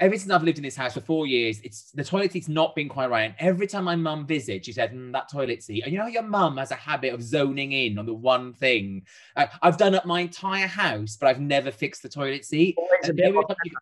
[0.00, 2.74] ever since I've lived in this house for four years, it's the toilet seat's not
[2.74, 3.24] been quite right.
[3.24, 5.82] And every time my mum visits, she said, "Mm, that toilet seat.
[5.84, 9.02] And you know, your mum has a habit of zoning in on the one thing.
[9.36, 12.76] I, I've done up my entire house, but I've never fixed the toilet seat.
[12.78, 13.72] Always a bit off, you-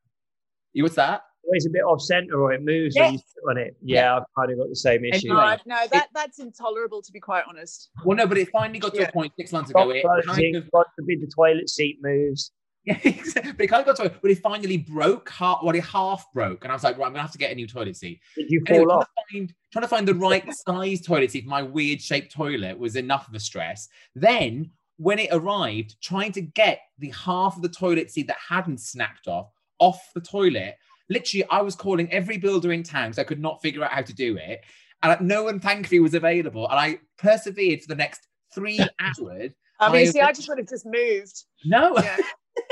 [0.73, 1.23] you what's that?
[1.45, 3.33] always a bit off center or it moves when you Yes.
[3.35, 3.77] sit on it.
[3.83, 5.29] Yeah, I've kind of got the same issue.
[5.33, 5.57] Anyway.
[5.67, 7.91] No, no, that that's intolerable to be quite honest.
[8.05, 9.09] Well, no, but it finally got to Yeah.
[9.09, 9.81] a point six months ago.
[9.81, 12.53] Stop It closing, kind of God forbid the toilet seat moves.
[12.85, 16.27] Yeah, but it kind of got to but it finally broke, half, well, it half
[16.33, 16.65] broke.
[16.65, 18.21] And I was like, right, I'm gonna have to get a new toilet seat.
[18.37, 19.07] Did you Anyway, fall trying, off?
[19.07, 22.77] to find, trying to find the right size toilet seat for my weird shaped toilet
[22.79, 23.89] was enough of a stress.
[24.17, 28.81] Then, when it arrived, trying to get the half of the toilet seat that hadn't
[28.81, 30.77] snapped off off the toilet,
[31.09, 34.03] literally, I was calling every builder in town because I could not figure out how
[34.03, 34.61] to do it.
[35.05, 36.69] And no one, thankfully, was available.
[36.69, 39.53] And I persevered for the next three hours.
[39.81, 41.45] I mean, I- see, I just would have just moved.
[41.65, 42.17] No, Yeah.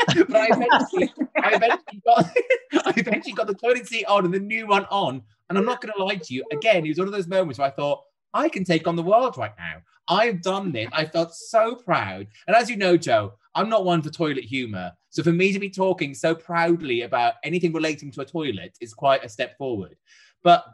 [0.07, 1.12] But I eventually,
[1.43, 2.26] I eventually got,
[2.87, 5.22] I eventually got the toilet seat on and the new one on.
[5.49, 6.45] And I'm not going to lie to you.
[6.53, 8.03] Again, it was one of those moments where I thought,
[8.33, 9.78] I can take on the world right now.
[10.09, 10.89] I've done this.
[10.93, 12.26] I felt so proud.
[12.47, 14.93] And as you know, Joe, I'm not one for toilet humor.
[15.11, 18.95] So for me to be talking so proudly about anything relating to a toilet is
[18.95, 19.97] quite a step forward.
[20.43, 20.64] But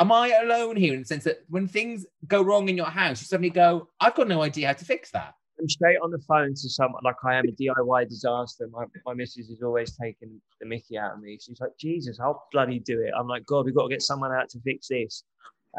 [0.00, 3.20] am I alone here in the sense that when things go wrong in your house,
[3.20, 5.34] you suddenly go, I've got no idea how to fix that?
[5.62, 8.68] I'm straight on the phone to someone like I am a DIY disaster.
[8.72, 11.38] My, my missus is always taking the mickey out of me.
[11.40, 13.12] She's like, Jesus, I'll bloody do it.
[13.16, 15.22] I'm like, God, we've got to get someone out to fix this.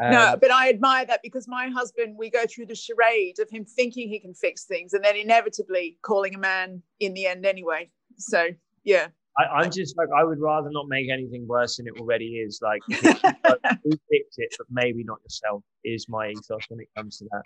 [0.00, 3.50] no, Um, but I admire that because my husband, we go through the charade of
[3.50, 7.44] him thinking he can fix things and then inevitably calling a man in the end
[7.44, 7.90] anyway.
[8.16, 8.48] So
[8.84, 9.08] yeah.
[9.38, 12.60] I, I'm just like, I would rather not make anything worse than it already is.
[12.62, 17.24] Like, who fix it, but maybe not yourself, is my ethos when it comes to
[17.32, 17.42] that.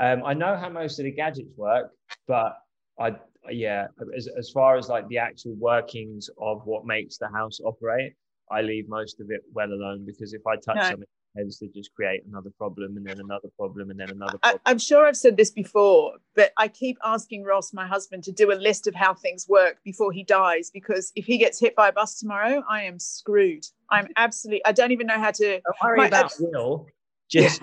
[0.00, 1.90] Um, I know how most of the gadgets work,
[2.26, 2.56] but
[2.98, 3.12] I,
[3.50, 3.86] yeah,
[4.16, 8.14] as, as far as like the actual workings of what makes the house operate,
[8.50, 10.82] I leave most of it well alone because if I touch No.
[10.82, 14.38] something, it tends to just create another problem and then another problem and then another
[14.42, 14.62] I, problem.
[14.66, 18.52] I'm sure I've said this before, but I keep asking Ross, my husband, to do
[18.52, 21.88] a list of how things work before he dies because if he gets hit by
[21.88, 23.64] a bus tomorrow, I am screwed.
[23.90, 25.60] I'm absolutely, I don't even know how to.
[25.60, 26.86] Don't worry my- about Will.
[27.32, 27.62] Just,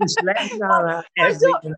[0.00, 1.74] just let me know how My everything.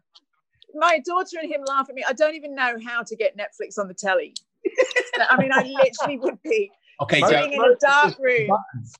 [0.74, 2.04] My daughter and him laugh at me.
[2.08, 4.34] I don't even know how to get Netflix on the telly.
[5.30, 6.70] I mean, I literally would be
[7.00, 7.44] Okay, Most- Joe.
[7.44, 8.50] in a dark room,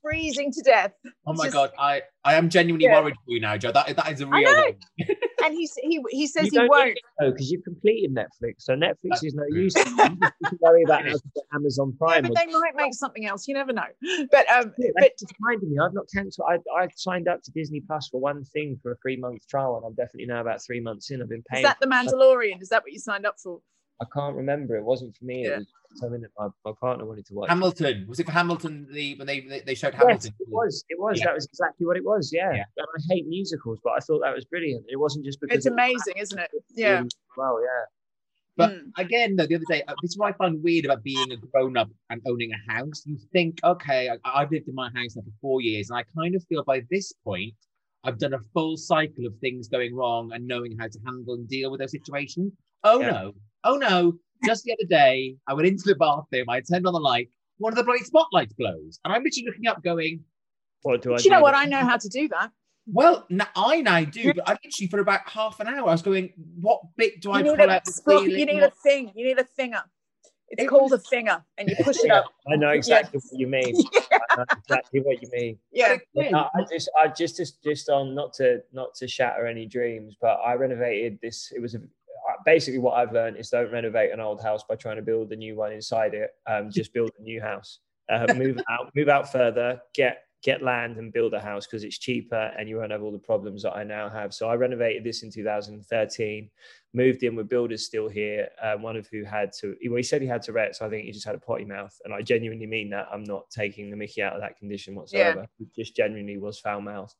[0.01, 0.93] freezing to death.
[1.25, 2.99] Oh my Just- god, I I am genuinely Yeah.
[3.01, 3.71] worried for you now, Joe.
[3.71, 4.43] That that is a real.
[4.51, 4.71] know.
[5.45, 6.85] And he he he says You he won't.
[6.85, 8.61] need it though, because you've completed Netflix.
[8.61, 9.63] So Netflix That's is no true.
[9.63, 9.75] use.
[9.75, 9.81] you.
[9.83, 10.07] You just
[10.41, 12.23] need to worry about how to get Amazon Yeah, Prime.
[12.23, 13.45] but they might make something else.
[13.45, 13.83] You never know.
[14.31, 15.77] But um, Yeah, but that's just me.
[15.83, 16.47] I've not cancelled.
[16.49, 19.75] I, I signed up to Disney Plus for one thing for a three month trial,
[19.75, 21.21] and I'm definitely now about three months in.
[21.21, 21.65] I've been paying.
[21.65, 22.61] is that the Mandalorian?
[22.61, 23.59] Is that what you signed up for?
[24.01, 24.75] I can't remember.
[24.75, 25.43] It wasn't for me.
[25.43, 25.55] Yeah.
[25.55, 27.49] It was something that my, my partner wanted to watch.
[27.49, 28.87] Hamilton was it for Hamilton?
[28.91, 30.33] The when they they, they showed Yes, Hamilton.
[30.39, 30.83] it was.
[30.89, 31.19] It was.
[31.19, 31.25] Yeah.
[31.25, 32.31] That was exactly what it was.
[32.33, 32.51] Yeah.
[32.53, 32.63] Yeah.
[32.77, 34.85] And I hate musicals, but I thought that was brilliant.
[34.89, 36.49] It wasn't just because It's amazing, isn't it?
[36.73, 36.97] Yeah.
[36.97, 37.85] really Well, yeah.
[38.55, 38.91] But Mm.
[38.97, 41.37] again, though, the other day, uh, this is what I find weird about being a
[41.37, 43.01] grown up and owning a house.
[43.05, 46.03] You think, okay, I, I've lived in my house now for four years, and I
[46.15, 47.55] kind of feel by this point,
[48.03, 51.47] I've done a full cycle of things going wrong and knowing how to handle and
[51.47, 52.53] deal with those situations.
[52.83, 53.11] Oh Yeah.
[53.11, 53.33] no,
[53.63, 54.13] oh no.
[54.45, 57.71] Just the other day, I went into the bathroom, I turned on the light, one
[57.71, 58.99] of the bloody spotlights blows.
[59.05, 60.21] And I'm literally looking up going,
[60.81, 61.17] What do I?
[61.17, 61.55] Do you know what?
[61.55, 62.51] I know how to do that.
[62.85, 66.01] well, n- I now do, but I literally for about half an hour, I was
[66.01, 68.69] going, what bit do I You need, pull a, out the spool- you need a
[68.83, 69.13] thing.
[69.15, 69.81] You need a finger.
[70.49, 72.25] It's It called was- a finger, and you push it up.
[72.51, 73.75] I know exactly what you mean.
[74.11, 75.57] I know exactly what you mean.
[75.71, 75.97] Yeah.
[76.15, 80.17] No, I just, I just, just, just on not to, not to shatter any dreams,
[80.19, 81.53] but I renovated this.
[81.55, 81.79] It was a,
[82.45, 85.35] basically what I've learned is don't renovate an old house by trying to build a
[85.35, 86.31] new one inside it.
[86.47, 87.79] Um, just build a new house.
[88.09, 89.81] Uh, move out, move out further.
[89.93, 93.13] Get get land and build a house because it's cheaper and you won't have all
[93.13, 94.33] the problems that I now have.
[94.33, 96.49] So I renovated this in 2013.
[96.93, 98.49] Moved in with builders still here.
[98.61, 100.79] Um, one of who had to, well, he said he had Tourette's.
[100.79, 103.07] So I think he just had a potty mouth, and I genuinely mean that.
[103.11, 105.47] I'm not taking the Mickey out of that condition whatsoever.
[105.59, 107.13] It just genuinely was foul mouth.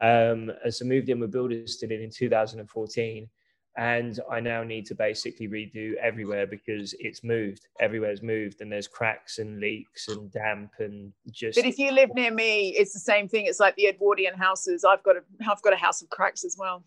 [0.00, 3.28] Um, and so moved in with builders still in in 2014.
[3.76, 7.68] And I now need to basically redo everywhere because it's moved.
[7.78, 11.56] Everywhere's moved, and there's cracks and leaks and damp and just.
[11.56, 13.46] But if you live near me, it's the same thing.
[13.46, 14.84] It's like the Edwardian houses.
[14.84, 16.84] I've got a I've got a house of cracks as well.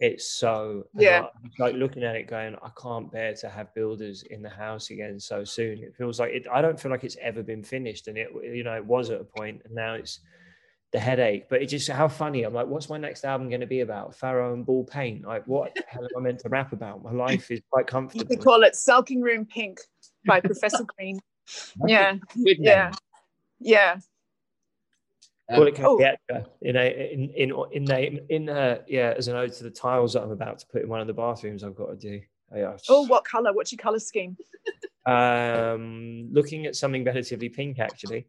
[0.00, 1.22] It's so Yeah.
[1.22, 4.90] like, like looking at it, going, I can't bear to have builders in the house
[4.90, 5.82] again so soon.
[5.82, 6.46] It feels like it.
[6.52, 9.20] I don't feel like it's ever been finished, and it you know it was at
[9.20, 10.20] a point, and now it's
[10.92, 11.48] the headache.
[11.50, 12.42] But it just how funny.
[12.44, 14.14] I'm like, what's my next album going to be about?
[14.14, 15.26] Farrow and Ball paint.
[15.26, 17.02] Like, what the hell am I meant to rap about?
[17.02, 18.26] My life is quite You comfortable.
[18.26, 19.80] could call it Sulking Room Pink
[20.26, 21.20] by Professor Green.
[21.86, 22.94] Yeah, Good yeah, name.
[23.60, 23.96] yeah.
[25.50, 25.96] Call it Oh.
[25.96, 29.70] Capietta, you know, in in in name in uh yeah, as an ode to the
[29.70, 31.64] tiles that I'm about to put in one of the bathrooms.
[31.64, 32.20] I've got to do.
[32.54, 32.76] Yeah.
[32.90, 33.54] Oh, what color?
[33.54, 34.36] What's your color scheme?
[35.06, 38.26] Um, looking at something relatively pink, actually.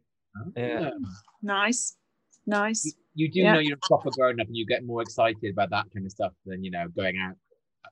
[0.56, 0.90] Yeah.
[1.42, 1.96] Nice,
[2.50, 2.94] nice.
[3.14, 3.54] You do Yeah.
[3.54, 6.12] know you're a proper grown up and you get more excited about that kind of
[6.12, 7.36] stuff than, you know, going out.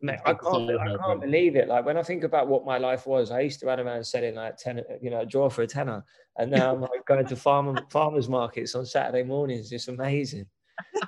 [0.00, 1.66] Mate, I can't, I can't believe it.
[1.66, 4.36] Like when I think about what my life was, I used to run around selling
[4.36, 6.04] like ten, you know, a drawer for a tenner,
[6.36, 9.72] and now I'm like going to farm farmers markets on Saturday mornings.
[9.72, 10.46] It's amazing,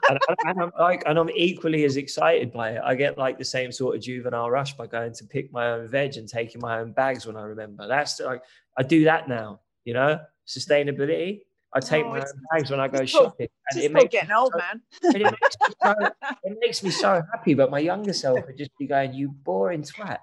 [0.09, 2.81] and, and I'm like, and I'm equally as excited by it.
[2.83, 5.87] I get like the same sort of juvenile rush by going to pick my own
[5.87, 7.87] veg and taking my own bags when I remember.
[7.87, 8.43] That's like
[8.77, 9.61] I do that now.
[9.85, 11.43] You know, sustainability.
[11.73, 14.11] I take Oh, my own bags when I go it's shopping, It's and it makes
[14.13, 14.83] getting old, so- man.
[15.03, 15.95] it makes, me so,
[16.43, 17.55] it makes me so happy.
[17.55, 20.19] But my younger self would just be going, "You boring twat."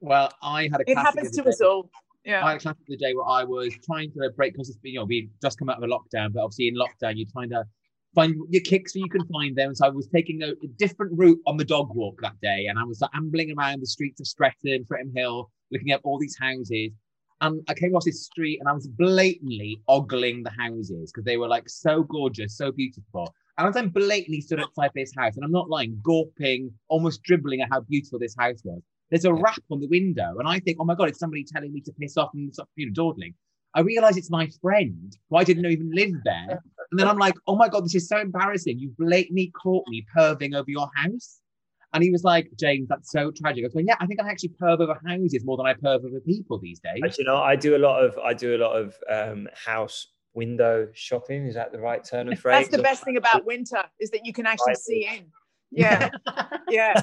[0.00, 1.90] Well, I had a It happens the to us all.
[2.24, 2.44] Yeah.
[2.44, 5.04] I had a classic the day where I was trying to break because you know
[5.04, 7.64] we just come out of a lockdown, but obviously in lockdown you're trying to
[8.14, 9.74] find your kicks where you can find them.
[9.74, 12.78] So I was taking a, a different route on the dog walk that day, and
[12.78, 16.36] I was like, ambling around the streets of Streatham, Streatham Hill, looking at all these
[16.38, 16.90] houses.
[17.42, 21.36] And I came across this street, and I was blatantly ogling the houses because they
[21.36, 23.34] were like so gorgeous, so beautiful.
[23.58, 27.60] And as I'm blatantly stood outside this house, and I'm not lying, gawping, almost dribbling
[27.60, 28.80] at how beautiful this house was.
[29.10, 31.72] There's a rap on the window, and I think, oh my god, it's somebody telling
[31.72, 33.34] me to piss off and stop, you know, dawdling.
[33.74, 36.62] I realize it's my friend who I didn't know even lived there.
[36.90, 38.78] And then I'm like, oh my God, this is so embarrassing.
[38.78, 41.40] You blatantly caught me perving over your house.
[41.94, 43.64] And he was like, James, that's so tragic.
[43.64, 46.04] I was going, yeah, I think I actually perv over houses more than I perv
[46.04, 47.00] over people these days.
[47.04, 50.08] Actually, you know, I do a lot of I do a lot of um, house
[50.34, 51.46] window shopping.
[51.46, 52.64] Is that the right turn of phrase?
[52.66, 54.78] That's the best thing about winter is that you can actually Right.
[54.78, 55.26] see in.
[55.70, 56.10] Yeah.
[56.68, 57.00] yeah.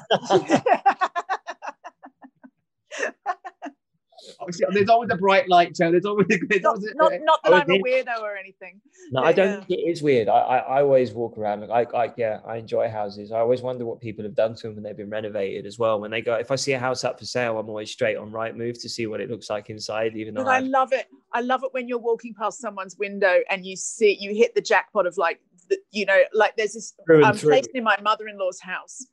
[4.40, 5.92] Obviously, there's always a bright light, Joe.
[5.92, 8.80] There's always, there's not, always not, not that I'm a weirdo or anything.
[9.12, 9.78] No, I don't yeah.
[9.78, 10.30] it is weird.
[10.30, 11.68] I, I, I always walk around.
[11.68, 13.32] Like, I, yeah, I enjoy houses.
[13.32, 16.00] I always wonder what people have done to them when they've been renovated as well.
[16.00, 18.32] When they go, if I see a house up for sale, I'm always straight on
[18.32, 21.08] Rightmove to see what it looks like inside, even though I I've- love it.
[21.34, 24.62] I love it when you're walking past someone's window and you see you hit the
[24.62, 25.40] jackpot of like,
[25.70, 26.94] the, you know, like there's this
[27.24, 29.06] um, place near my mother-in-law's house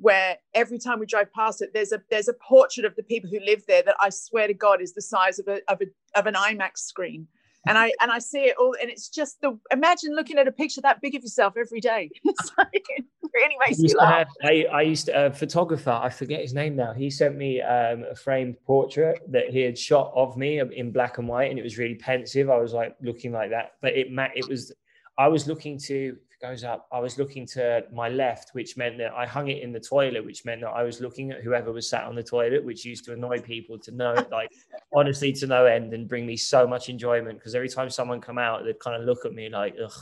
[0.00, 3.28] where every time we drive past it, there's a there's a portrait of the people
[3.30, 6.18] who live there that I swear to God is the size of a of a
[6.18, 7.28] of an IMAX screen.
[7.66, 10.52] And I and I see it all, and it's just the imagine looking at a
[10.52, 12.10] picture that big of yourself every day.
[12.24, 13.04] It's like, it
[13.34, 14.18] really I makes used you to laugh.
[14.18, 16.94] have, I, I used to, a photographer, I forget his name now.
[16.94, 21.18] He sent me um, a framed portrait that he had shot of me in black
[21.18, 22.48] and white, and it was really pensive.
[22.48, 24.72] I was like looking like that, but it it was,
[25.18, 29.12] I was looking to, goes up, I was looking to my left, which meant that
[29.12, 31.88] I hung it in the toilet, which meant that I was looking at whoever was
[31.88, 34.50] sat on the toilet, which used to annoy people to know, like
[34.94, 38.38] honestly to no end and bring me so much enjoyment because every time someone come
[38.38, 39.92] out, they'd kind of look at me like, ugh.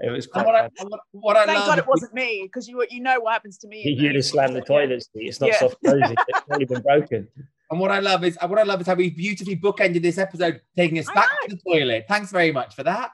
[0.00, 0.88] It was quite what I, fun.
[0.88, 3.58] what, what I Thank love God it wasn't me because you you know what happens
[3.58, 3.82] to me.
[3.84, 4.12] You there.
[4.14, 5.28] just slammed the toilet seat.
[5.28, 5.58] It's not Yeah.
[5.60, 6.16] soft closing.
[6.28, 7.28] It's already been broken.
[7.70, 10.60] And what I love is what I love is how we beautifully bookended this episode,
[10.76, 12.04] taking us I back to the toilet.
[12.08, 13.12] Thanks very much for that.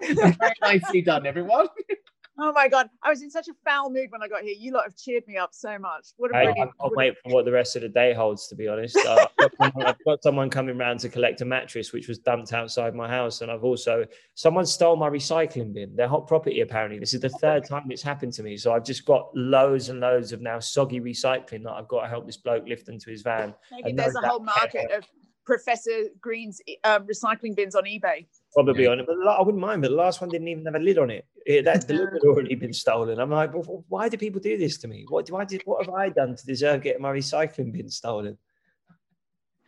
[0.02, 1.66] very nicely done, everyone.
[2.38, 2.90] Oh my God.
[3.02, 4.54] I was in such a foul mood when I got here.
[4.58, 6.08] You lot have cheered me up so much.
[6.16, 6.70] What a I, I brilliant.
[6.80, 8.48] can't wait for what the rest of the day holds.
[8.48, 11.44] To be honest, Uh, I've, got someone, I've got someone coming round to collect a
[11.44, 14.04] mattress which was dumped outside my house, and I've also
[14.34, 15.94] someone stole my recycling bin.
[15.94, 16.98] Their hot property apparently.
[16.98, 18.56] This is the third time it's happened to me.
[18.56, 22.08] So I've just got loads and loads of now soggy recycling that I've got to
[22.08, 23.54] help this bloke lift into his van.
[23.70, 25.04] Maybe and there's a whole market of
[25.44, 28.26] Professor Green's um, recycling bins on eBay.
[28.54, 28.90] Probably Yeah.
[28.90, 29.82] on it, but I wouldn't mind.
[29.82, 31.26] But the last one didn't even have a lid on it.
[31.46, 33.18] it that the lid had already been stolen.
[33.20, 35.04] I'm like, well, why do people do this to me?
[35.08, 35.58] What do I do?
[35.64, 38.38] What have I done to deserve getting my recycling bin stolen?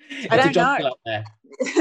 [0.08, 0.94] It's I a don't know.
[1.04, 1.24] there.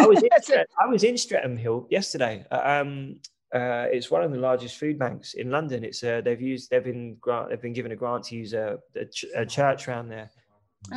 [0.01, 0.57] I was in, That's it.
[0.69, 2.45] Stre- I was in Streatham Hill yesterday.
[2.51, 3.19] Uh, Um,
[3.53, 5.83] uh, it's one of the largest food banks in London.
[5.85, 8.79] It's uh, they've used they've been grant they've been given a grant to use a,
[8.95, 10.29] a, ch- a church around there,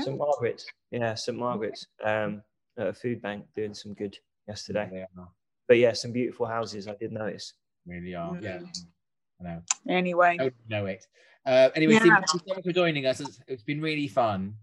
[0.03, 0.66] St Margaret's.
[0.90, 1.86] Yeah, St Margaret's.
[2.03, 2.42] Um,
[2.79, 4.16] a food bank doing some good
[4.47, 4.89] yesterday.
[4.91, 5.05] They
[5.66, 6.89] But yeah, some beautiful houses.
[6.89, 7.55] I did notice.
[7.87, 8.39] really are.
[8.41, 8.61] Yeah.
[9.41, 9.62] I know.
[9.89, 11.07] Anyway, Don't know it.
[11.47, 11.99] Uh, anyway, Yeah.
[12.01, 13.20] Steve, thank you so much for joining us.
[13.20, 14.55] It's, it's been really fun.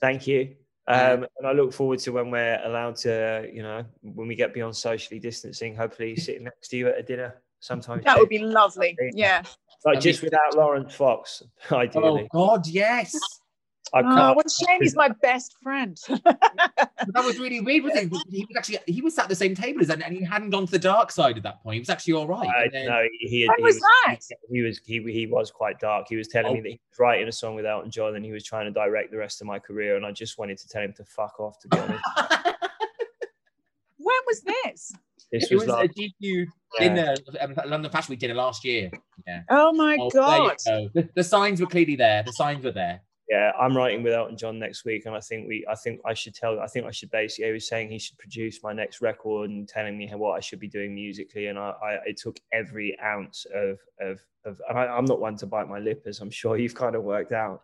[0.00, 0.54] Thank you.
[0.88, 4.54] Um, and I look forward to when we're allowed to, you know, when we get
[4.54, 8.02] beyond socially distancing, hopefully sitting next to you at a dinner sometime.
[8.04, 8.96] that would be lovely.
[9.12, 9.42] Yeah.
[9.84, 11.42] like I just mean- without Laurence Fox,
[11.72, 12.28] ideally.
[12.32, 12.46] Oh.
[12.46, 13.14] God, yes.
[13.94, 14.36] I Oh, can't.
[14.36, 15.96] what a shame he's my best friend.
[16.08, 18.18] that was really weird, wasn't it?
[18.30, 20.66] He was actually he was sat at the same table as, and he hadn't gone
[20.66, 21.74] to the dark side at that point.
[21.74, 22.48] He was actually all right.
[22.48, 24.16] I And then- know he, had, When he was was that?
[24.50, 26.06] He, he was he, he was quite dark.
[26.08, 26.62] He was telling me Oh.
[26.62, 29.10] that he was writing a song with Elton John and he was trying to direct
[29.12, 31.58] the rest of my career, and I just wanted to tell him to fuck off.
[31.60, 32.02] To be honest,
[33.98, 34.92] when was this?
[35.32, 36.88] this it was, was a like GQ Yeah.
[36.88, 38.90] dinner, um, London Fashion Week dinner last year.
[39.26, 39.42] Yeah.
[39.50, 40.56] Oh my Oh, god.
[40.66, 40.88] go.
[40.94, 42.22] The, the signs were clearly there.
[42.22, 43.00] The signs were there.
[43.28, 46.14] Yeah, I'm writing with Elton John next week, and I think we, I think I
[46.14, 47.46] should tell, I think I should basically.
[47.46, 50.60] He was saying he should produce my next record and telling me what I should
[50.60, 54.60] be doing musically, and I, I it took every ounce of of of.
[54.68, 57.02] And I, I'm not one to bite my lip, as I'm sure you've kind of
[57.02, 57.62] worked out,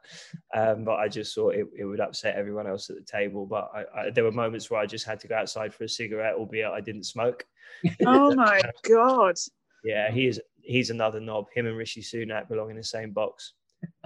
[0.52, 3.46] um, but I just thought it, it would upset everyone else at the table.
[3.46, 5.88] But I, I, there were moments where I just had to go outside for a
[5.88, 7.44] cigarette, albeit I didn't smoke.
[8.04, 9.36] Oh my god.
[9.84, 10.40] Yeah, he is.
[10.60, 11.46] He's another knob.
[11.54, 13.54] Him and Rishi Sunak belong in the same box,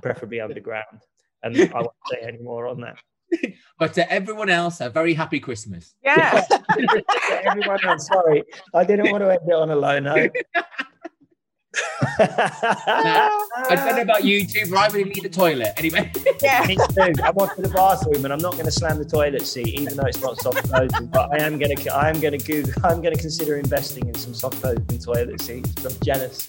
[0.02, 1.00] preferably underground.
[1.47, 2.97] And I won't say any more on that.
[3.78, 5.94] But to everyone else, a very happy Christmas.
[6.03, 6.47] Yeah.
[7.44, 8.42] Everyone else, sorry,
[8.72, 10.34] I didn't want to end it on a low note.
[12.18, 15.74] I don't know about you two, but I really need the toilet.
[15.76, 16.64] Anyway, yeah.
[16.66, 17.12] Me too.
[17.22, 19.94] I'm off to the bathroom, and I'm not going to slam the toilet seat, even
[19.94, 21.09] though it's not soft closing.
[21.09, 24.09] But I am going to, I am going to Google, I'm going to consider investing
[24.09, 25.84] in some soft closing toilet seats.
[25.84, 26.49] I'm jealous.